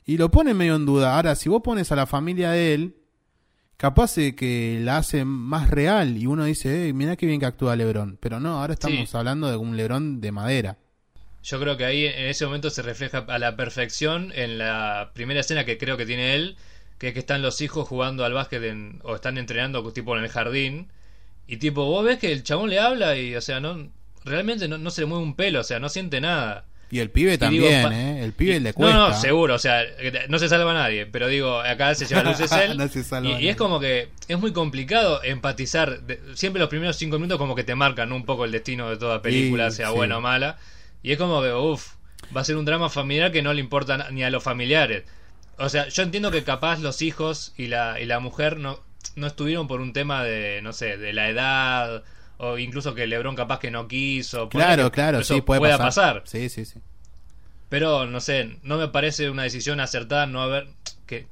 [0.04, 1.14] y lo pone medio en duda.
[1.14, 2.96] Ahora, si vos pones a la familia de él,
[3.78, 7.46] capaz de que la hace más real y uno dice, eh, mirá qué bien que
[7.46, 8.18] actúa Lebron.
[8.20, 9.16] Pero no, ahora estamos Sí.
[9.16, 10.76] hablando de un Lebron de madera.
[11.42, 15.40] Yo creo que ahí en ese momento se refleja a la perfección en la primera
[15.40, 16.56] escena que creo que tiene él,
[16.98, 20.24] que es que están los hijos jugando al básquet en- o están entrenando tipo en
[20.24, 20.88] el jardín.
[21.46, 23.88] Y tipo, vos ves que el chabón le habla y, o sea, no
[24.24, 26.66] realmente no, no se le mueve un pelo, o sea, no siente nada.
[26.90, 28.24] Y el pibe Y también, digo, ¿eh?
[28.24, 28.96] El pibe y- le cuesta.
[28.96, 29.82] No, no, seguro, o sea,
[30.28, 32.78] no se salva nadie, pero digo, acá se lleva luces él.
[32.78, 36.00] No se salva y, es como que es muy complicado empatizar.
[36.02, 38.96] de- siempre los primeros cinco minutos como que te marcan un poco el destino de
[38.96, 39.94] toda película, sea sí.
[39.94, 40.56] buena o mala.
[41.02, 41.94] Y es como que, uff,
[42.34, 45.04] va a ser un drama familiar que no le importa ni a los familiares.
[45.58, 48.80] O sea, yo entiendo que capaz los hijos y la, y la mujer no,
[49.16, 52.02] no estuvieron por un tema de, no sé, de la edad
[52.38, 54.48] o incluso que LeBron capaz que no quiso.
[54.48, 56.22] Claro, claro, sí, puede pueda pasar.
[56.22, 56.22] pasar.
[56.26, 56.80] Sí, sí, sí.
[57.68, 60.68] Pero no sé, no me parece una decisión acertada no haber
[61.06, 61.26] que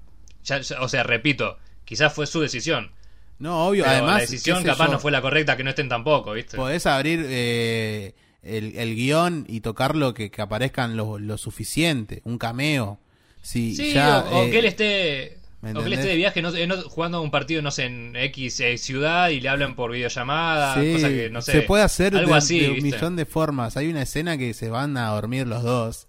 [0.45, 2.91] ya- ya- o sea, repito, quizás fue su decisión.
[3.39, 4.15] No, obvio, Pero además.
[4.15, 6.57] la decisión capaz yo, no fue la correcta, que no estén tampoco, ¿viste?
[6.57, 12.39] Podés abrir eh, el, el guion y tocarlo que, que aparezcan lo, lo suficiente, un
[12.39, 12.99] cameo.
[13.43, 16.17] Si Sí, ya, o, o eh, que él esté ¿me o que él esté de
[16.17, 19.49] viaje no, sé, no- jugando un partido no sé en X eh, ciudad y le
[19.49, 21.53] hablan por videollamada, Sí, cosa que no sé.
[21.53, 22.91] se puede hacer algo de, así, de un ¿viste?
[22.97, 23.77] millón de formas.
[23.77, 26.09] Hay una escena que se van a dormir los dos.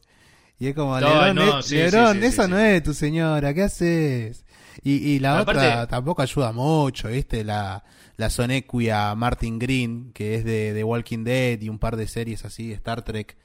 [0.60, 2.94] Y es como, No, Lebrón, no, eh, sí, Lebrón, sí, sí, esa no es tu
[2.94, 4.44] señora, ¿qué haces?
[4.84, 7.44] Y, y la Aparte- otra tampoco ayuda mucho, ¿viste?
[7.44, 7.84] La,
[8.16, 12.44] la sonequia Martin Green, que es de, de Walking Dead y un par de series
[12.46, 13.38] así, Star Trek.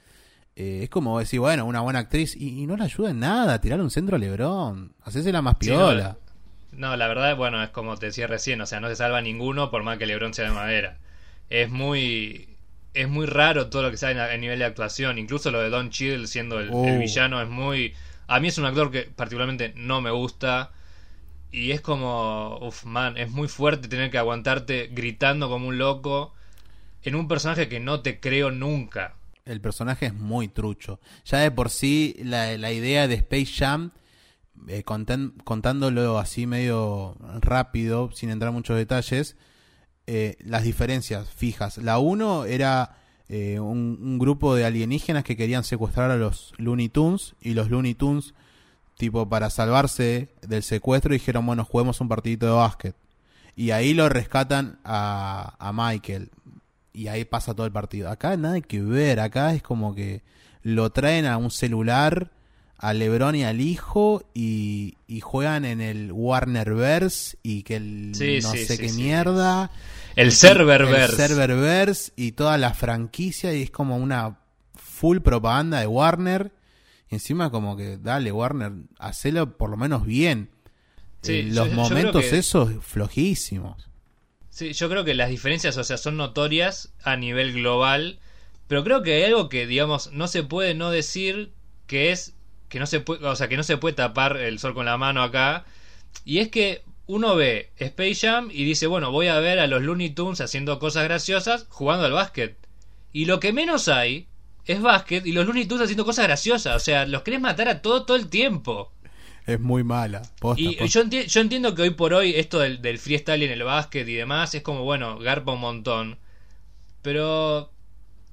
[0.55, 3.59] Eh, es como decir, bueno, una buena actriz y, y no le ayuda en nada,
[3.61, 6.17] tirarle un centro a Lebrón, hacésela más Sí, no, piola.
[6.71, 9.71] No, la verdad, bueno, es como te decía recién, o sea, no se salva ninguno
[9.71, 10.99] por más que LeBron sea de madera.
[11.49, 12.49] Es muy
[12.95, 15.69] es muy raro todo lo que sale a, a nivel de actuación, incluso lo de
[15.69, 16.99] Don Cheadle siendo el, el Oh.
[16.99, 17.95] villano es muy
[18.27, 20.71] a mí es un actor que particularmente no me gusta
[21.51, 26.33] y es como, uff, man, es muy fuerte tener que aguantarte gritando como un loco
[27.03, 29.15] en un personaje que no te creo nunca.
[29.45, 30.99] El personaje es muy trucho.
[31.25, 33.91] Ya de por sí, la, la idea de Space Jam,
[34.67, 39.35] eh, contándolo así medio rápido, sin entrar en muchos detalles,
[40.07, 41.77] eh, las diferencias fijas.
[41.77, 46.89] La uno era eh, un, un grupo de alienígenas que querían secuestrar a los Looney
[46.89, 48.33] Tunes y los Looney Tunes,
[48.97, 52.95] tipo, para salvarse del secuestro, dijeron, bueno, juguemos un partidito de básquet.
[53.55, 56.31] Y ahí lo rescatan a, a Michael.
[56.93, 58.09] Y ahí pasa todo el partido.
[58.09, 59.19] Acá nada que ver.
[59.19, 60.21] Acá es como que
[60.61, 62.31] lo traen a un celular,
[62.77, 68.39] a Lebron y al hijo, y, y juegan en el Warnerverse y que el Sí,
[68.41, 69.71] no sí, sé sí, qué mierda.
[70.15, 71.23] El serververse.
[71.23, 73.53] El serververse y toda la franquicia.
[73.53, 74.37] Y es como una
[74.75, 76.51] full propaganda de Warner.
[77.09, 80.49] Y encima como que, dale, Warner, hacelo por lo menos bien.
[81.23, 83.89] Eh, los yo momentos esos flojísimos.
[84.53, 88.19] Sí, yo creo que las diferencias, o sea, son notorias a nivel global,
[88.67, 91.51] pero creo que hay algo que, digamos, no se puede no decir
[91.87, 92.35] que es
[92.69, 94.95] que no se puede, o sea, que no se puede tapar el sol con la
[94.95, 95.65] mano acá,
[96.23, 99.81] y es que uno ve Space Jam y dice, bueno, voy a ver a los
[99.81, 102.55] Looney Tunes haciendo cosas graciosas jugando al básquet.
[103.11, 104.27] Y lo que menos hay
[104.65, 107.81] es básquet y los Looney Tunes haciendo cosas graciosas, o sea, los querés matar a
[107.81, 108.91] todo todo el tiempo.
[109.45, 110.21] Es muy mala.
[110.39, 110.85] Posta, Y posta.
[110.85, 114.07] yo, enti- yo entiendo que hoy por hoy esto del, del freestyle en el básquet
[114.07, 116.17] y demás es como, bueno, garpa un montón.
[117.01, 117.71] Pero,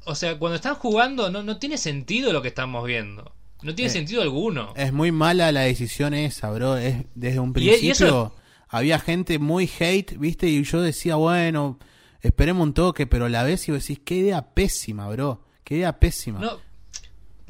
[0.04, 3.32] o sea, cuando están jugando no, no tiene sentido lo que estamos viendo.
[3.62, 4.72] No tiene Eh, sentido alguno.
[4.76, 6.76] Es muy mala la decisión esa, bro.
[6.78, 8.34] Es, desde un y principio eso-
[8.68, 10.46] había gente muy hate, ¿viste?
[10.48, 11.78] Y yo decía, bueno,
[12.22, 15.44] esperemos un toque, pero la ves y vos decís, qué idea pésima, bro.
[15.64, 16.38] Qué idea pésima.
[16.40, 16.58] No,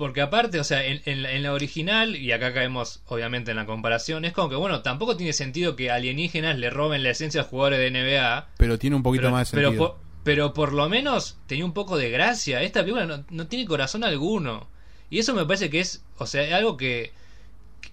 [0.01, 3.57] porque aparte, o sea, en, en la, en la original, y acá caemos obviamente en
[3.59, 7.41] la comparación, es como que, bueno, tampoco tiene sentido que alienígenas le roben la esencia
[7.41, 8.49] a los jugadores de NBA.
[8.57, 9.89] Pero tiene un poquito pero, más de pero sentido.
[9.93, 12.63] por, pero por lo menos tenía un poco de gracia.
[12.63, 14.69] Esta película no, no tiene corazón alguno.
[15.09, 17.13] Y eso me parece que es, o sea, algo que,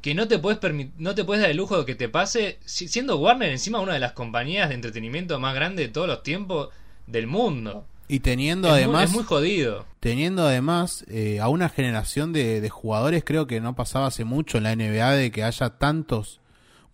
[0.01, 0.59] que no te puedes
[0.97, 3.93] no te puedes dar el lujo de que te pase, si- siendo Warner encima una
[3.93, 6.69] de las compañías de entretenimiento más grandes de todos los tiempos
[7.05, 7.85] del mundo.
[8.07, 9.85] Y teniendo Es muy- además, es muy jodido.
[9.99, 14.57] teniendo además eh, a una generación de, de jugadores, creo que no pasaba hace mucho
[14.57, 16.39] en la NBA de que haya tantos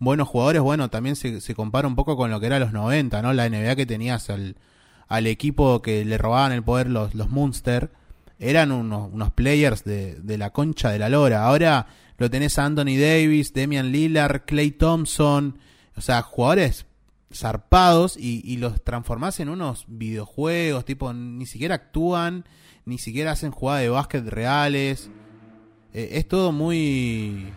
[0.00, 0.60] buenos jugadores.
[0.62, 3.32] Bueno, también se, se compara un poco con lo que era los 90, ¿no?
[3.32, 4.56] La NBA que tenías al,
[5.06, 7.90] al equipo que le robaban el poder los, los Munster.
[8.40, 11.44] Eran unos, unos players de, de la concha de la lora.
[11.46, 11.86] Ahora
[12.18, 15.58] lo tenés a Anthony Davis, Damian Lillard, Clay Thompson.
[15.96, 16.86] O sea, jugadores
[17.34, 22.44] zarpados y, y los transformás en unos videojuegos, tipo, ni siquiera actúan,
[22.84, 25.10] ni siquiera hacen jugadas de básquet reales.
[25.92, 27.52] Eh, es todo muy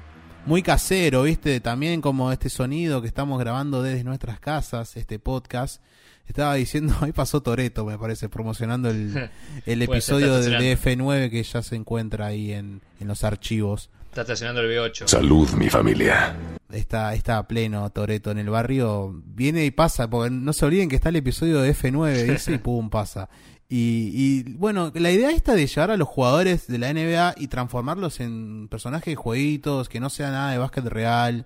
[0.47, 1.59] muy casero, ¿viste?
[1.59, 5.81] También como este sonido que estamos grabando desde nuestras casas, este podcast.
[6.25, 9.29] Estaba diciendo, ahí pasó Toreto, me parece, promocionando el,
[9.65, 13.89] el episodio está de F9 que ya se encuentra ahí en, en los archivos.
[14.17, 15.05] Está estacionando el V8.
[15.05, 16.35] Salud, mi familia.
[16.71, 20.89] está, está a pleno Toreto en el barrio, viene y pasa, porque no se olviden
[20.89, 23.29] que está el episodio de F9, dice, y pum, pasa.
[23.69, 27.47] Y, y bueno, la idea esta de llevar a los jugadores de la NBA y
[27.47, 31.45] transformarlos en personajes de jueguitos, que no sea nada de básquet real.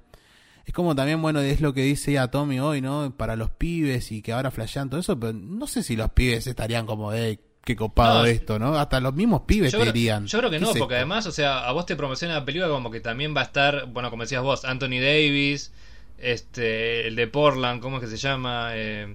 [0.66, 3.14] Es como también, bueno, es lo que dice ya Tommy hoy, ¿no?
[3.18, 6.48] Para los pibes y que ahora flashean todo eso, pero no sé si los pibes
[6.48, 8.76] estarían como, hey, qué copado No, esto, ¿no?
[8.78, 10.26] Hasta los mismos pibes Yo te creo, dirían.
[10.28, 11.00] yo creo que ¿qué no, es porque esto?
[11.02, 13.86] además, o sea, a vos te promociona la película como que también va a estar,
[13.88, 15.72] bueno, como decías vos, Anthony Davis,
[16.18, 18.72] este, el de Portland, ¿cómo es que se llama?
[18.74, 19.14] Eh,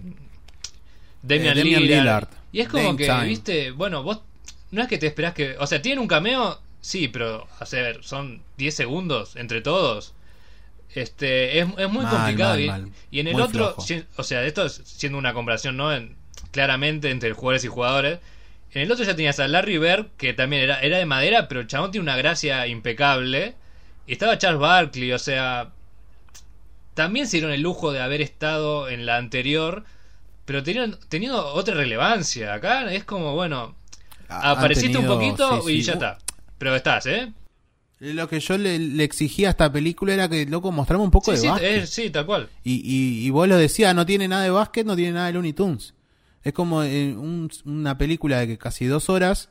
[1.23, 2.01] Damian, Eh, Damian Lillard.
[2.03, 2.29] Lillard.
[2.53, 3.25] Y es como Dame que, time.
[3.27, 4.21] viste, bueno, vos
[4.71, 8.03] no es que te esperás que, o sea, tienen un cameo, sí, pero, a ver,
[8.03, 10.15] son 10 segundos entre todos.
[10.95, 12.51] Este, es, es muy Mal, complicado.
[12.55, 12.89] mal, y, mal.
[13.11, 15.93] y en el Muy otro, si- o sea, esto es siendo una comparación, ¿no?
[15.93, 16.17] En-
[16.53, 18.19] claramente entre jugadores y jugadores.
[18.77, 21.63] En el otro ya tenías a Larry Bird, que también era, era de madera, pero
[21.63, 23.55] el chabón tiene una gracia impecable.
[24.07, 25.71] Y estaba Charles Barkley, o sea.
[26.93, 29.85] También se dieron el lujo de haber estado en la anterior,
[30.45, 32.53] pero tenían, teniendo otra relevancia.
[32.53, 33.75] Acá es como, bueno,
[34.29, 35.83] han apareciste un poquito sí, y sí.
[35.85, 36.19] ya está.
[36.59, 37.33] Pero estás, ¿eh?
[37.99, 41.31] Lo que yo le, le exigía a esta película era que, loco, mostrame un poco
[41.31, 41.77] Sí, de sí, básquet.
[41.83, 42.51] es- sí, tal cual.
[42.63, 45.33] Y, y, y vos lo decías, no tiene nada de básquet, no tiene nada de
[45.33, 45.95] Looney Tunes.
[46.47, 49.51] Es como eh, un- una película de que casi dos horas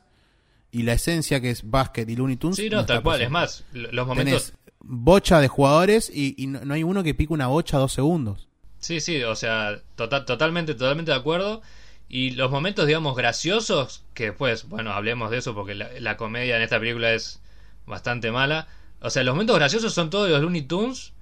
[0.72, 2.56] y la esencia que es básquet y Looney Tunes.
[2.56, 3.20] Sí, no, tal cual.
[3.20, 4.44] Es más, los momentos.
[4.46, 7.92] Tenés bocha de jugadores y, y no, no hay uno que pique una bocha dos
[7.92, 8.48] segundos.
[8.78, 11.60] Sí, sí, o sea, tota- totalmente, totalmente de acuerdo.
[12.08, 16.56] Y los momentos, digamos, graciosos, que después, bueno, hablemos de eso porque la, la comedia
[16.56, 17.40] en esta película es
[17.84, 18.68] bastante mala.
[19.00, 21.12] O sea, los momentos graciosos son todos de los Looney Tunes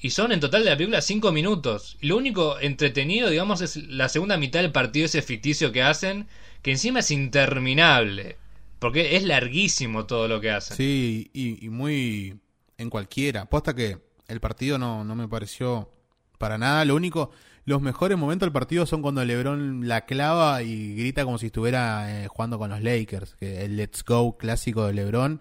[0.00, 1.96] y son en total de la película 5 minutos.
[2.00, 6.28] Y lo único entretenido, digamos, es la segunda mitad del partido ese ficticio que hacen,
[6.62, 8.36] que encima es interminable.
[8.78, 10.76] Porque es larguísimo todo lo que hacen.
[10.76, 12.38] Sí, y, muy
[12.76, 13.46] en cualquiera.
[13.46, 15.90] Posta que el partido no, no me pareció
[16.36, 16.84] para nada.
[16.84, 17.30] Lo único,
[17.64, 22.22] los mejores momentos del partido son cuando LeBron la clava y grita como si estuviera
[22.22, 23.34] eh, jugando con los Lakers.
[23.36, 25.40] Que el Let's Go clásico de LeBron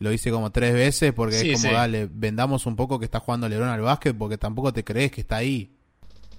[0.00, 1.74] lo hice como tres veces porque Sí, es como, sí.
[1.74, 5.22] dale, vendamos un poco que está jugando LeBron al básquet porque tampoco te crees que
[5.22, 5.72] está ahí.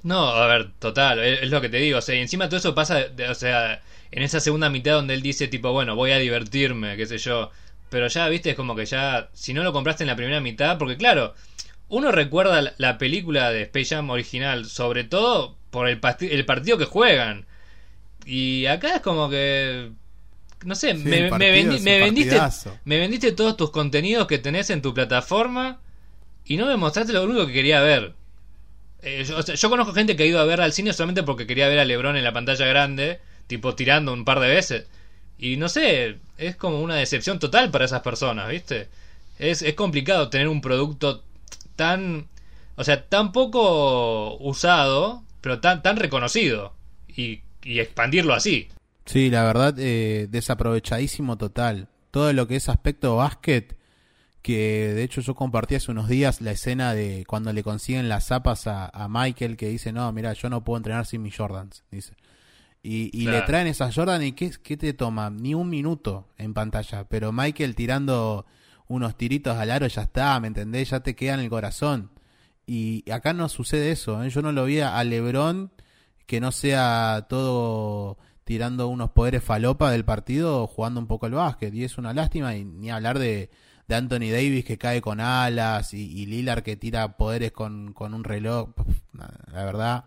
[0.04, 2.58] No, a ver, total, es, es lo que te digo, o sea, y encima todo
[2.58, 6.12] eso pasa, de- o sea, en esa segunda mitad donde él dice tipo, bueno, voy
[6.12, 7.52] a divertirme, qué sé yo,
[7.90, 10.78] pero ya, viste, es como que ya, si no lo compraste en la primera mitad,
[10.80, 11.36] porque claro,
[11.90, 16.78] uno recuerda la, la película de Space Jam original, sobre todo por el, el partido
[16.80, 17.46] que juegan,
[18.26, 19.92] y acá es como que,
[20.66, 22.78] no sé, Sí, me, me vendi- vendiste, partidazo.
[22.86, 25.80] me vendiste todos tus contenidos que tenés en tu plataforma
[26.46, 28.14] y no me mostraste lo único que quería ver.
[29.02, 31.24] Eh, yo, o sea, yo conozco gente que ha ido a ver al cine solamente
[31.24, 34.86] porque quería ver a Lebron en la pantalla grande, tipo tirando un par de veces.
[35.40, 38.90] Y no sé, es como una decepción total para esas personas, ¿viste?
[39.40, 41.24] Es, es complicado tener un producto
[41.76, 42.28] tan,
[42.76, 46.74] o sea, tan poco usado, pero tan, tan reconocido.
[47.08, 48.70] Y, y expandirlo así.
[49.06, 51.90] Sí, la verdad, eh, desaprovechadísimo total.
[52.12, 53.78] Todo lo que es aspecto básquet,
[54.42, 58.28] que de hecho yo compartí hace unos días la escena de cuando le consiguen las
[58.28, 61.84] zapas a, a Michael, que dice, no, mira, yo no puedo entrenar sin mis Jordans,
[61.92, 62.14] dice.
[62.84, 65.30] Y, y le traen esas Jordan y ¿qué, ¿qué te toma?
[65.30, 67.04] Ni un minuto en pantalla.
[67.08, 68.46] Pero Michael tirando
[68.88, 70.90] unos tiritos al aro ya está, ¿me entendés?
[70.90, 72.10] Ya te queda en el corazón.
[72.66, 74.30] Y acá no sucede eso, ¿eh?
[74.30, 75.72] Yo no lo vi a Lebron
[76.26, 78.18] que no sea todo
[78.52, 81.74] tirando unos poderes falopa del partido jugando un poco el básquet.
[81.74, 83.50] Y es una lástima, y ni hablar de,
[83.88, 88.14] de Anthony Davis que cae con alas y, y Lillard que tira poderes con, con
[88.14, 88.70] un reloj.
[89.54, 90.04] La verdad,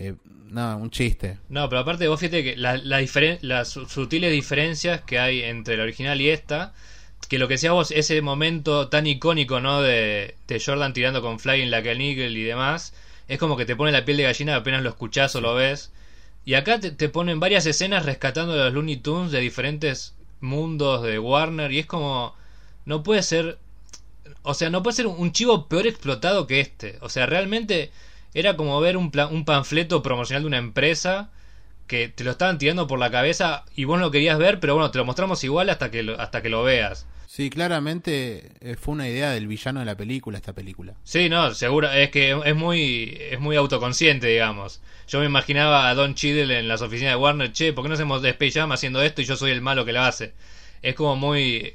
[0.00, 1.38] eh, no, un chiste.
[1.48, 5.42] No, pero aparte vos fíjate que la, la diferen- las su- sutiles diferencias que hay
[5.42, 6.74] entre la original y esta,
[7.28, 9.80] que lo que decías vos, ese momento tan icónico, ¿no?
[9.82, 12.94] De, de Jordan tirando con Flying like an Eagle y demás,
[13.28, 15.92] es como que te pone la piel de gallina apenas lo escuchás o lo ves.
[16.46, 21.72] Y acá te, ponen varias escenas rescatando los Looney Tunes de diferentes mundos de Warner
[21.72, 22.36] y es como,
[22.84, 23.58] no puede ser,
[24.42, 26.98] o sea, no puede ser un chivo peor explotado que este.
[27.00, 27.90] O sea, realmente
[28.32, 31.30] era como ver un, un panfleto promocional de una empresa
[31.86, 34.74] que te lo estaban tirando por la cabeza y vos no lo querías ver, pero
[34.74, 37.06] bueno, te lo mostramos igual hasta que lo, hasta que lo veas.
[37.26, 40.94] Sí, claramente eh, fue una idea del villano de la película, esta película.
[41.04, 44.80] Sí, no, seguro, es que es muy, es muy autoconsciente, digamos.
[45.06, 47.94] Yo me imaginaba a Don Cheadle en las oficinas de Warner, che, ¿por qué no
[47.94, 50.34] hacemos de Space Jam haciendo esto y yo soy el malo que lo hace?
[50.82, 51.74] Es como muy...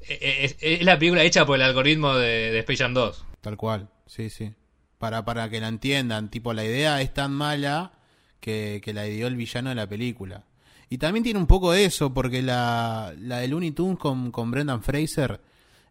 [0.00, 3.24] Es, es la película hecha por el algoritmo de, de Space Jam 2.
[3.40, 4.52] Tal cual, sí, sí.
[4.98, 7.92] Para, para que la entiendan, tipo, la idea es tan mala
[8.40, 10.44] que, que la dio el villano de la película.
[10.88, 14.50] Y también tiene un poco de eso, porque la, la de Looney Tunes con, con
[14.50, 15.40] Brendan Fraser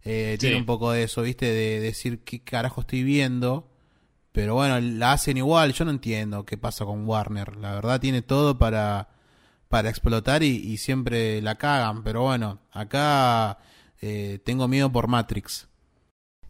[0.04, 1.46] eh, tiene un poco de eso, ¿viste?
[1.46, 3.70] De decir qué carajo estoy viendo.
[4.32, 5.74] Pero bueno, la hacen igual.
[5.74, 7.56] Yo no entiendo qué pasa con Warner.
[7.58, 9.10] La verdad tiene todo para,
[9.70, 12.04] para explotar y, y siempre la cagan.
[12.04, 13.58] Pero bueno, acá
[14.02, 15.68] eh, tengo miedo por Matrix.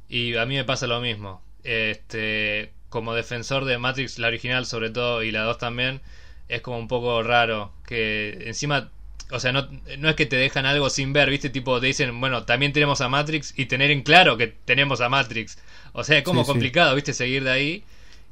[0.08, 1.42] Y a mí me pasa lo mismo.
[1.64, 6.02] Este, como defensor de Matrix, la original sobre todo, y la 2 también,
[6.48, 7.72] es como un poco raro.
[7.86, 8.90] Que encima
[9.32, 9.68] o sea, no,
[10.00, 11.50] no es que te dejan algo sin ver, ¿viste?
[11.50, 15.10] Tipo, te dicen, bueno, también tenemos a Matrix y tener en claro que tenemos a
[15.10, 15.60] Matrix.
[15.94, 17.14] O sea, es como complicado, ¿viste?
[17.14, 17.84] Seguir de ahí.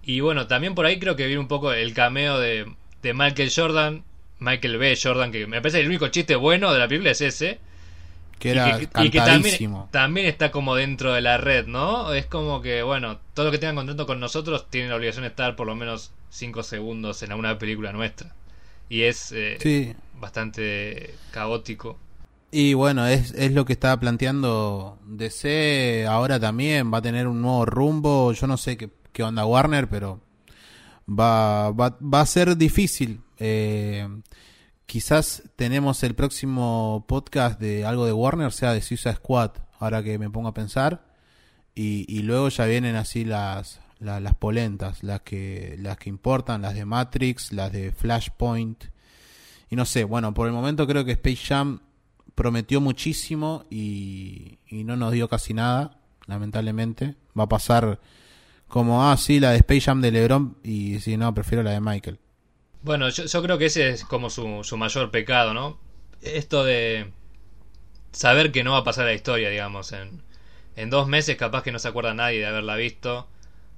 [0.04, 2.66] Y bueno, también por ahí creo que viene un poco el cameo de,
[3.04, 4.04] de Michael Jordan,
[4.40, 4.98] Michael B.
[5.02, 7.60] Jordan, que me parece que el único chiste bueno de la película es ese.
[8.40, 9.20] Que era y que,
[9.92, 12.14] también, está como dentro de la red, ¿no?
[12.14, 15.30] Es como que, bueno, todo lo que tengan contento con nosotros tienen la obligación de
[15.30, 18.36] estar por lo menos 5 segundos en alguna película nuestra.
[18.90, 21.98] Y es eh, bastante caótico.
[22.52, 27.42] Y bueno, es, es lo que estaba planteando DC ahora también, va a tener un
[27.42, 30.22] nuevo rumbo, yo no sé qué, qué onda Warner, pero
[31.08, 33.22] va, va, va a ser difícil.
[33.38, 34.08] Eh,
[34.88, 40.18] quizás tenemos el próximo podcast de algo de Warner, sea de Suicide Squad, ahora que
[40.18, 41.06] me pongo a pensar.
[41.76, 43.80] Y, luego ya vienen así las,
[44.40, 48.86] polentas, las que, las que importan, las de Matrix, las de Flashpoint.
[49.70, 51.82] Y no sé, bueno, por el momento creo que Space Jam
[52.34, 57.16] prometió muchísimo y, y no nos dio casi nada, lamentablemente.
[57.38, 58.00] Va a pasar
[58.68, 61.82] como, ah, sí, la de Space Jam de LeBron y si no, prefiero la de
[61.82, 62.20] Michael.
[62.82, 65.80] Bueno, yo, creo que ese es como su, su mayor pecado, ¿no?
[66.22, 67.12] Esto de
[68.12, 69.92] saber que no va a pasar la historia, digamos.
[69.92, 70.22] En,
[70.76, 73.28] en dos meses capaz que no se acuerda nadie de haberla visto.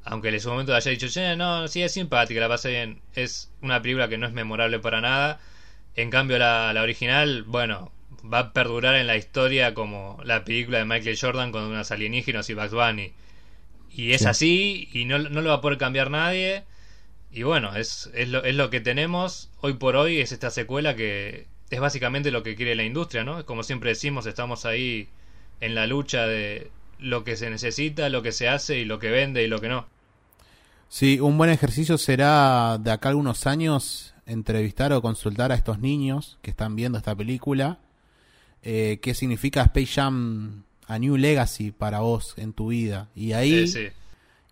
[0.04, 3.02] Aunque en su momento haya dicho, che, no, sí es simpática, la pasé bien.
[3.16, 5.39] Es una película que no es memorable para nada.
[5.95, 7.91] En cambio, la, la original, bueno,
[8.32, 12.50] va a perdurar en la historia como la película de Michael Jordan con unas alienígenas
[12.50, 13.14] y Bugs Bunny.
[13.91, 16.64] Y es así, y no, no lo va a poder cambiar nadie.
[17.32, 20.96] Y bueno, es, es, lo, es lo que tenemos hoy por hoy, es esta secuela
[20.96, 23.46] que es básicamente lo que quiere la industria, ¿no?
[23.46, 25.10] Como siempre decimos, estamos ahí
[25.62, 29.10] en la lucha de lo que se necesita, lo que se hace y lo que
[29.10, 29.88] vende y lo que no.
[30.90, 36.40] Sí, un buen ejercicio será de acá algunos años entrevistar o consultar a estos niños
[36.42, 37.80] que están viendo esta película.
[38.64, 43.10] Eh, ¿Qué significa Space Jam a New Legacy para vos en tu vida?
[43.16, 43.72] Y ahí,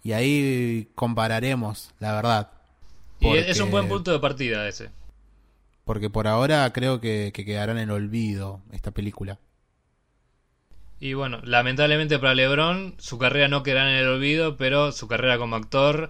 [0.03, 2.51] y ahí compararemos, la verdad.
[3.19, 4.89] Y es un buen punto de partida ese.
[5.85, 9.39] Porque por ahora creo que, quedará en el olvido esta película.
[10.99, 15.37] Y bueno, lamentablemente para LeBron, su carrera no quedará en el olvido, pero su carrera
[15.37, 16.09] como actor,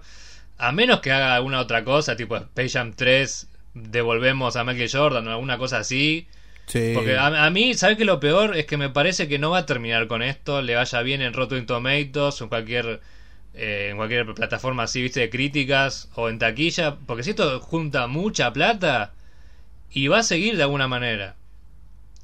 [0.56, 5.28] a menos que haga alguna otra cosa, tipo Space Jam 3, devolvemos a Michael Jordan
[5.28, 6.26] o alguna cosa así.
[6.66, 6.92] Sí.
[6.94, 8.56] Porque a, mí, ¿sabes qué lo peor?
[8.56, 11.32] Es que me parece que no va a terminar con esto, le vaya bien en
[11.32, 13.00] Rotten Tomatoes o en cualquier
[13.58, 18.06] eh, en cualquier plataforma así, viste, de críticas o en taquilla, porque si esto junta
[18.06, 19.14] mucha plata
[19.90, 21.34] y va a seguir de alguna manera.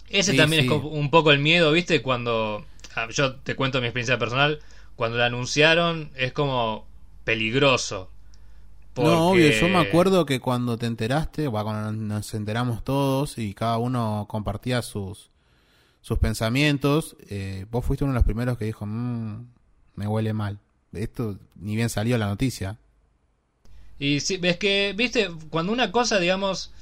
[0.08, 2.64] Ese también es un poco el miedo, viste, cuando
[2.94, 4.60] ah, yo te cuento mi experiencia personal,
[4.94, 6.86] cuando la anunciaron es como
[7.24, 8.10] peligroso.
[8.96, 13.78] No, obvio, yo me acuerdo que cuando te enteraste, cuando nos enteramos todos y cada
[13.78, 15.32] uno compartía sus,
[16.00, 19.48] sus pensamientos, eh, vos fuiste uno de los primeros que dijo, mmm,
[19.96, 20.60] me huele mal
[20.96, 22.76] esto ni bien salió la noticia.
[23.98, 26.72] Y sí, ves que, viste, cuando una cosa, digamos,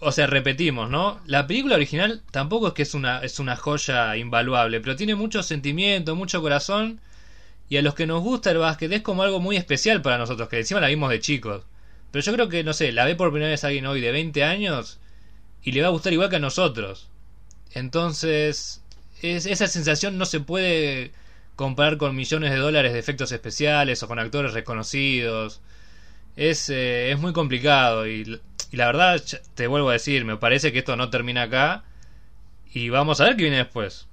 [0.00, 1.20] o sea, repetimos, ¿no?
[1.26, 5.42] La película original tampoco es que es una, es una joya invaluable, pero tiene mucho
[5.42, 7.00] sentimiento, mucho corazón.
[7.68, 10.48] Y a los que nos gusta el básquet es como algo muy especial para nosotros,
[10.48, 11.64] que encima la vimos de chicos.
[12.10, 14.44] Pero yo creo que, no sé, la ve por primera vez alguien hoy de 20
[14.44, 14.98] años
[15.62, 17.08] y le va a gustar igual que a nosotros.
[17.72, 18.82] Entonces,
[19.22, 21.12] esa sensación no se puede
[21.62, 25.60] comparar con millones de dólares de efectos especiales o con actores reconocidos.
[26.34, 28.40] Es, eh, es muy complicado y,
[28.72, 29.22] la verdad,
[29.54, 31.84] te vuelvo a decir, me parece que esto no termina acá
[32.74, 34.08] y vamos a ver qué viene después.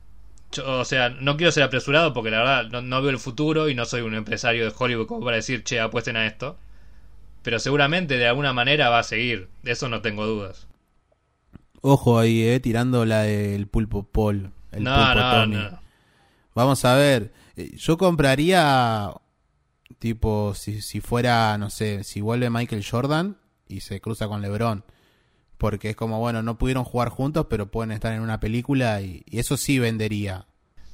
[0.63, 3.85] o sea, no quiero ser apresurado porque la verdad no, veo el futuro y no
[3.85, 6.55] soy un empresario de Hollywood como para decir, che, apuesten a esto.
[7.41, 10.67] Pero seguramente de alguna manera va a seguir, de eso no tengo dudas.
[11.81, 14.51] Ojo ahí, eh, tirando la del pulpo Paul.
[14.71, 15.88] El no, no, no.
[16.53, 17.31] Vamos a ver.
[17.55, 19.11] Eh, yo compraría,
[19.99, 23.37] tipo, si, si fuera, no sé, si vuelve Michael Jordan
[23.67, 24.83] y se cruza con LeBron.
[25.57, 29.23] Porque es como, bueno, no pudieron jugar juntos, pero pueden estar en una película y,
[29.31, 30.45] eso sí vendería.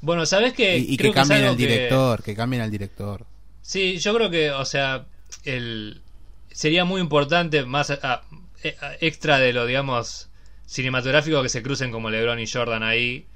[0.01, 0.77] Bueno, ¿sabes qué?
[0.77, 2.35] Y, que cambien al director, que...
[2.35, 3.25] cambien al director.
[3.61, 5.05] Sí, yo creo que, o sea,
[5.43, 6.01] el
[6.55, 7.99] sería muy importante, más eh,
[9.01, 10.29] extra de lo, digamos,
[10.65, 13.27] cinematográfico, que se crucen como LeBron y Jordan ahí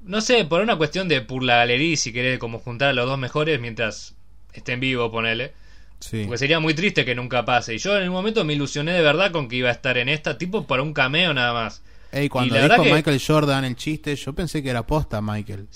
[0.00, 3.06] no sé, por una cuestión de por la galería, si querés, como juntar a los
[3.06, 4.14] dos mejores mientras
[4.52, 5.52] estén vivos, ponele.
[6.00, 6.24] Sí.
[6.24, 7.74] Porque sería muy triste que nunca pase.
[7.74, 10.08] Y yo en un momento me ilusioné de verdad con que iba a estar en
[10.08, 11.82] esta, tipo para un cameo nada más.
[12.12, 15.66] Ey, cuando dijo Michael Jordan el chiste, yo pensé que era posta Michael.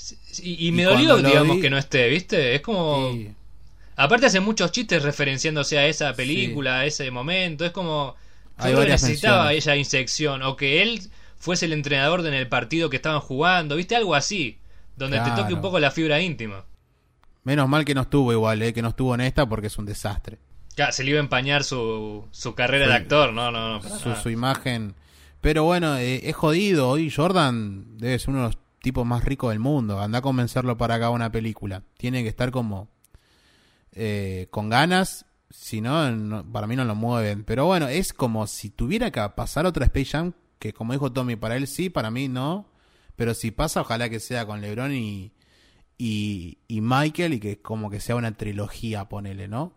[0.43, 2.55] y, me dolió, digamos, que no esté, ¿viste?
[2.55, 3.13] Es como...
[3.97, 7.65] Aparte hace muchos chistes referenciándose a esa película, a ese momento.
[7.65, 8.17] Es como...
[8.63, 10.43] Yo necesitaba esa insección.
[10.43, 11.01] O que él
[11.41, 13.97] fuese el entrenador en el partido que estaban jugando, ¿viste?
[13.97, 14.61] Algo así,
[14.97, 16.67] donde te toque un poco la fibra íntima.
[17.43, 18.73] Menos mal que no estuvo igual, ¿eh?
[18.73, 20.39] que no estuvo en esta porque es un desastre.
[20.77, 23.83] Ya, se le iba a empañar su, su carrera de actor, no, no, no.
[23.83, 24.95] Su, su, imagen.
[25.41, 26.91] Pero bueno, eh, es jodido.
[26.91, 29.99] Hoy Jordan debe ser uno de los tipos más ricos del mundo.
[29.99, 31.83] Anda a convencerlo para acá una película.
[31.97, 32.89] Tiene que estar como
[33.93, 35.25] eh, con ganas.
[35.49, 37.45] Si no, para mí no lo mueven.
[37.45, 40.35] Pero bueno, es como si tuviera que pasar otra Space Jam.
[40.61, 42.71] Que como dijo Tommy, para él sí, para mí no.
[43.17, 45.33] Pero si pasa, ojalá que sea con LeBron y,
[45.99, 47.35] y, y Michael.
[47.35, 49.75] Y que como que sea una trilogía, ponele, ¿no?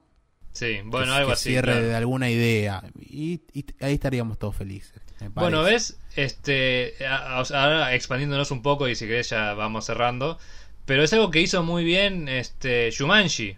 [0.53, 1.49] Sí, bueno, algo así.
[1.49, 2.83] Cierre de alguna idea.
[2.99, 3.41] Y,
[3.81, 5.01] ahí estaríamos todos felices.
[5.33, 10.37] Bueno, ves, este, ahora expandiéndonos un poco y si querés ya vamos cerrando.
[10.85, 13.57] Pero es algo que hizo muy bien este Shumanji.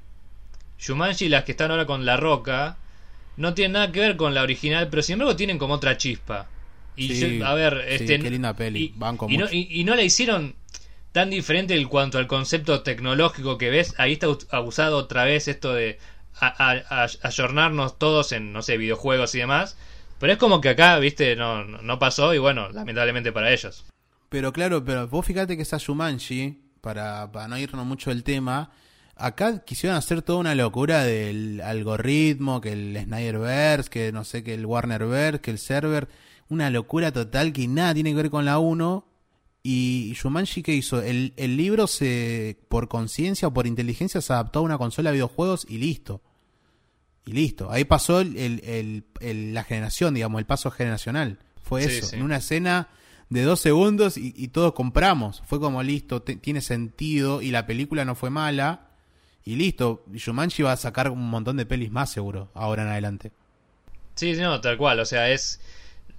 [0.77, 2.77] Shumanji, las que están ahora con La Roca,
[3.35, 6.47] no tienen nada que ver con la original, pero sin embargo tienen como otra chispa.
[6.95, 8.93] Y a ver, este, qué linda peli.
[9.27, 10.55] Y, no, y, no la hicieron
[11.11, 13.95] tan diferente en cuanto al concepto tecnológico que ves.
[13.97, 15.97] Ahí está abusado otra vez esto de
[16.39, 19.77] ayornarnos todos en, no sé, videojuegos y demás.
[20.19, 23.85] Pero es como que acá, viste, no, no pasó y bueno, lamentablemente para ellos.
[24.29, 28.71] Pero claro, pero vos fíjate que esa Shumanji, para, para no irnos mucho del tema,
[29.15, 34.53] acá quisieron hacer toda una locura del algoritmo, que el Snyderverse, que no sé, que
[34.53, 36.07] el Warnerverse, que el server,
[36.49, 39.05] una locura total que nada tiene que ver con la 1.
[39.63, 41.01] Y Shumanji, ¿qué hizo?
[41.01, 45.15] El, el libro se, por conciencia o por inteligencia, se adaptó a una consola de
[45.15, 46.21] videojuegos y listo.
[47.25, 47.71] Y listo.
[47.71, 48.37] Ahí pasó el,
[49.19, 51.39] el, la generación, digamos, el paso generacional.
[51.63, 52.15] Fue eso.
[52.15, 52.89] En una escena
[53.29, 55.41] de dos segundos y, todos compramos.
[55.47, 58.89] Fue como listo, tiene sentido y la película no fue mala.
[59.43, 60.05] Y listo.
[60.13, 63.31] Shumanji va a sacar un montón de pelis más seguro, ahora en adelante.
[64.13, 64.99] Sí, no, tal cual.
[64.99, 65.59] O sea, es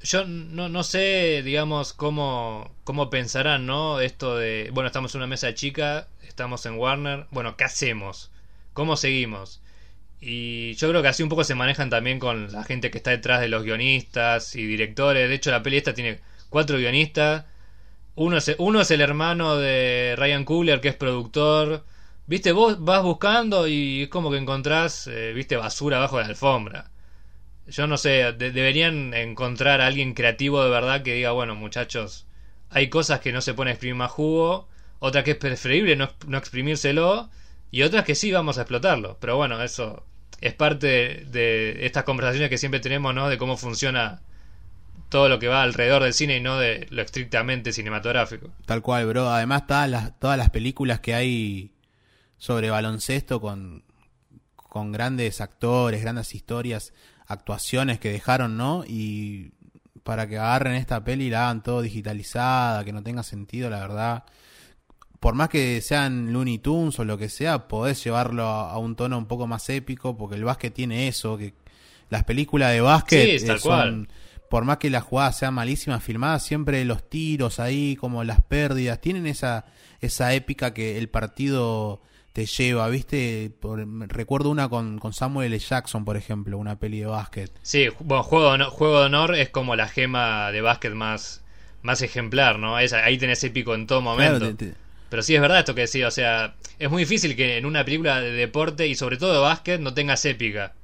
[0.06, 4.00] yo no, no sé, digamos, cómo, cómo pensarán, ¿no?
[4.00, 8.30] Esto de, bueno, estamos en una mesa chica, estamos en Warner, bueno, ¿qué hacemos?
[8.72, 9.62] ¿Cómo seguimos?
[10.20, 13.10] Y yo creo que así un poco se manejan también con la gente que está
[13.10, 15.28] detrás de los guionistas y directores.
[15.28, 17.44] De hecho, la peli esta tiene cuatro guionistas.
[18.14, 21.84] Uno es, uno es el hermano de Ryan Coogler, que es productor.
[22.26, 26.30] Viste, vos vas buscando y es como que encontrás, eh, viste, basura abajo de la
[26.30, 26.90] alfombra.
[27.68, 32.26] Yo no sé, deberían encontrar a alguien creativo de verdad que diga, bueno, muchachos,
[32.70, 36.38] hay cosas que no se a exprimir más jugo, otra que es preferible no, no
[36.38, 37.28] exprimírselo,
[37.70, 39.18] y otras que sí vamos a explotarlo.
[39.20, 40.04] Pero bueno, eso
[40.40, 43.28] es parte de, estas conversaciones que siempre tenemos, ¿no?
[43.28, 44.22] De cómo funciona
[45.08, 48.50] todo lo que va alrededor del cine y no de lo estrictamente cinematográfico.
[48.66, 49.28] Tal cual, bro.
[49.28, 51.72] Además, todas las, todas las películas que hay
[52.38, 53.84] sobre baloncesto con,
[54.56, 56.92] con grandes actores, grandes historias,
[57.26, 58.84] actuaciones que dejaron, ¿no?
[58.86, 59.52] Y
[60.02, 63.80] para que agarren esta peli y la hagan todo digitalizada, que no tenga sentido, la
[63.80, 64.24] verdad.
[65.18, 69.18] Por más que sean Looney Tunes o lo que sea, podés llevarlo a, un tono
[69.18, 71.54] un poco más épico, porque el básquet tiene eso, que
[72.08, 74.08] las películas de básquet sí, son,
[74.48, 79.00] por más que las jugadas sean malísimas filmadas, siempre los tiros ahí, como las pérdidas,
[79.00, 79.64] tienen esa,
[80.00, 82.00] esa épica que el partido
[82.36, 83.50] te lleva, ¿viste?
[84.08, 85.58] recuerdo una con, Samuel L.
[85.58, 87.50] Jackson, por ejemplo, una peli de básquet.
[87.62, 91.42] Sí, bueno, Juego de, Honor, Juego de Honor es como la gema de básquet más,
[91.80, 92.78] más ejemplar, ¿no?
[92.78, 94.54] Es, ahí tenés épico en todo momento.
[95.08, 97.86] Pero sí es verdad esto que decía, o sea, es muy difícil que en una
[97.86, 100.74] película de deporte y sobre todo de básquet no tengas épica.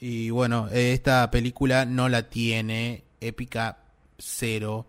[0.00, 3.78] Y bueno, esta película no la tiene, épica
[4.18, 4.84] cero.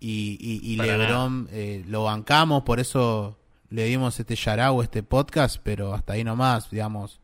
[0.00, 3.39] Y, y, Lebron eh, lo bancamos, por eso
[3.70, 7.20] le dimos este yarao, este podcast, pero hasta ahí nomás, digamos.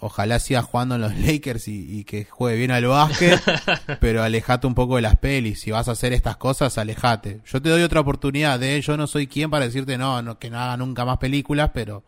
[0.00, 3.40] Ojalá siga jugando en los Lakers y, que juegue bien al básquet,
[4.00, 5.60] pero alejate un poco de las pelis.
[5.60, 7.40] Si vas a hacer estas cosas, alejate.
[7.46, 8.80] Yo te doy otra oportunidad, de ¿eh?
[8.80, 12.04] yo no soy quien para decirte no, no que no haga nunca más películas, pero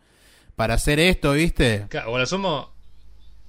[0.54, 1.86] para hacer esto, ¿viste?
[2.06, 2.72] o lo sumo,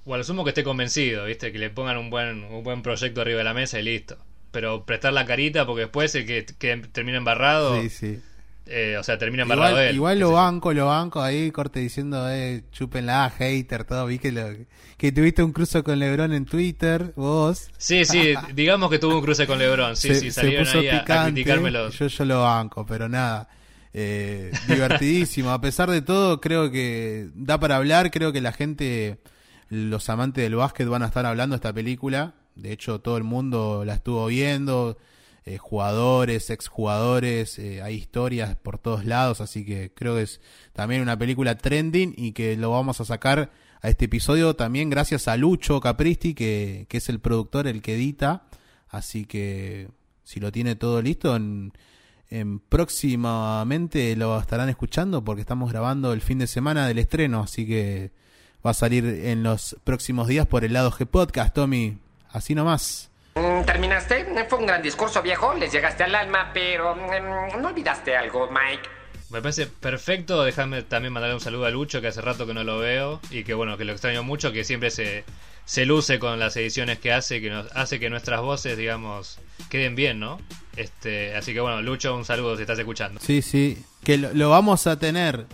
[0.04, 1.52] o lo sumo que esté convencido, ¿viste?
[1.52, 4.18] Que le pongan un buen, un buen proyecto arriba de la mesa y listo.
[4.50, 7.80] Pero prestar la carita porque después el que, que termina embarrado.
[7.80, 8.22] Sí, sí
[8.66, 9.94] eh, o sea, termina embarrado igual, él.
[9.96, 12.64] Igual lo banco, lo banco ahí, corte diciendo, eh,
[13.02, 14.06] la hater, todo.
[14.06, 14.48] Vi que, lo,
[14.96, 17.70] que tuviste un cruce con Lebron en Twitter, vos.
[17.76, 19.96] Sí, sí, digamos que tuvo un cruce con Lebron.
[19.96, 21.90] Sí, sí, salieron ahí a, criticármelo.
[21.90, 23.48] Yo, yo lo banco, pero nada.
[23.94, 25.50] Eh, divertidísimo.
[25.50, 28.10] A pesar de todo, creo que da para hablar.
[28.10, 29.18] Creo que la gente,
[29.68, 32.34] los amantes del básquet, van a estar hablando de esta película.
[32.54, 34.96] De hecho, todo el mundo la estuvo viendo
[35.44, 40.40] eh, jugadores, exjugadores, eh, hay historias por todos lados, así que creo que es
[40.72, 45.26] también una película trending y que lo vamos a sacar a este episodio también gracias
[45.26, 48.44] a Lucho Capristi, que, que es el productor, el que edita,
[48.88, 49.88] así que
[50.22, 51.72] si lo tiene todo listo, en,
[52.30, 57.66] en próximamente lo estarán escuchando porque estamos grabando el fin de semana del estreno, así
[57.66, 58.12] que
[58.64, 61.98] va a salir en los próximos días por el lado G Podcast, Tommy.
[62.30, 63.11] Así nomás.
[63.34, 64.26] Mm, ¿Terminaste?
[64.48, 65.54] Fue un gran discurso, viejo.
[65.54, 68.88] Les llegaste al alma, pero mm, no olvidaste algo, Mike.
[69.30, 70.44] Me parece perfecto.
[70.44, 73.20] Déjame también mandarle un saludo a Lucho, que hace rato que no lo veo.
[73.30, 75.24] Y que bueno, que lo extraño mucho, que siempre se,
[75.64, 79.38] se luce con las ediciones que hace, que nos hace que nuestras voces, digamos,
[79.70, 80.38] queden bien, ¿no?
[80.76, 83.20] Este, así que bueno, Lucho, un saludo si estás escuchando.
[83.20, 83.82] Sí, sí.
[84.04, 85.46] Que lo, lo vamos a tener.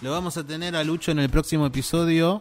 [0.00, 2.40] Lo vamos a tener a Lucho en el próximo episodio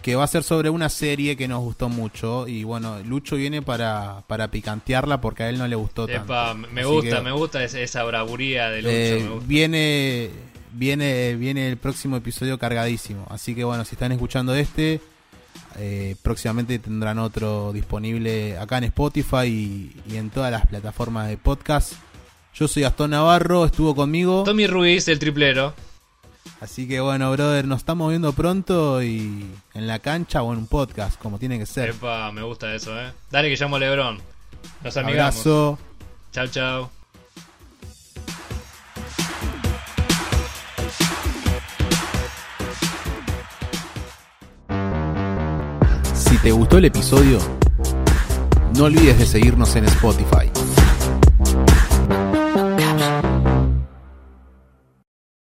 [0.00, 3.62] que va a ser sobre una serie que nos gustó mucho y bueno, Lucho viene
[3.62, 8.04] para, para picantearla porque a él no le gustó Epa, me gusta, me gusta esa
[8.04, 9.36] bravuría de Lucho.
[9.36, 10.30] Eh, viene,
[10.72, 15.00] viene, viene el próximo episodio cargadísimo, así que bueno, si están escuchando este,
[15.78, 21.36] eh, próximamente tendrán otro disponible acá en Spotify y, y en todas las plataformas de
[21.36, 21.94] podcast.
[22.54, 24.44] Yo soy Gastón Navarro, estuvo conmigo.
[24.44, 25.74] Tommy Ruiz, el triplero.
[26.60, 30.66] Así que bueno, brother, nos estamos viendo pronto y en la cancha o en un
[30.68, 31.90] podcast, como tiene que ser.
[31.90, 33.12] Epa, me gusta eso, eh.
[33.30, 34.20] Dale que llamo a Lebron.
[34.84, 35.34] Nos amigamos.
[35.34, 35.78] Abrazo.
[36.30, 36.90] Chao, chao.
[46.14, 47.38] Si te gustó el episodio,
[48.76, 50.61] no olvides de seguirnos en Spotify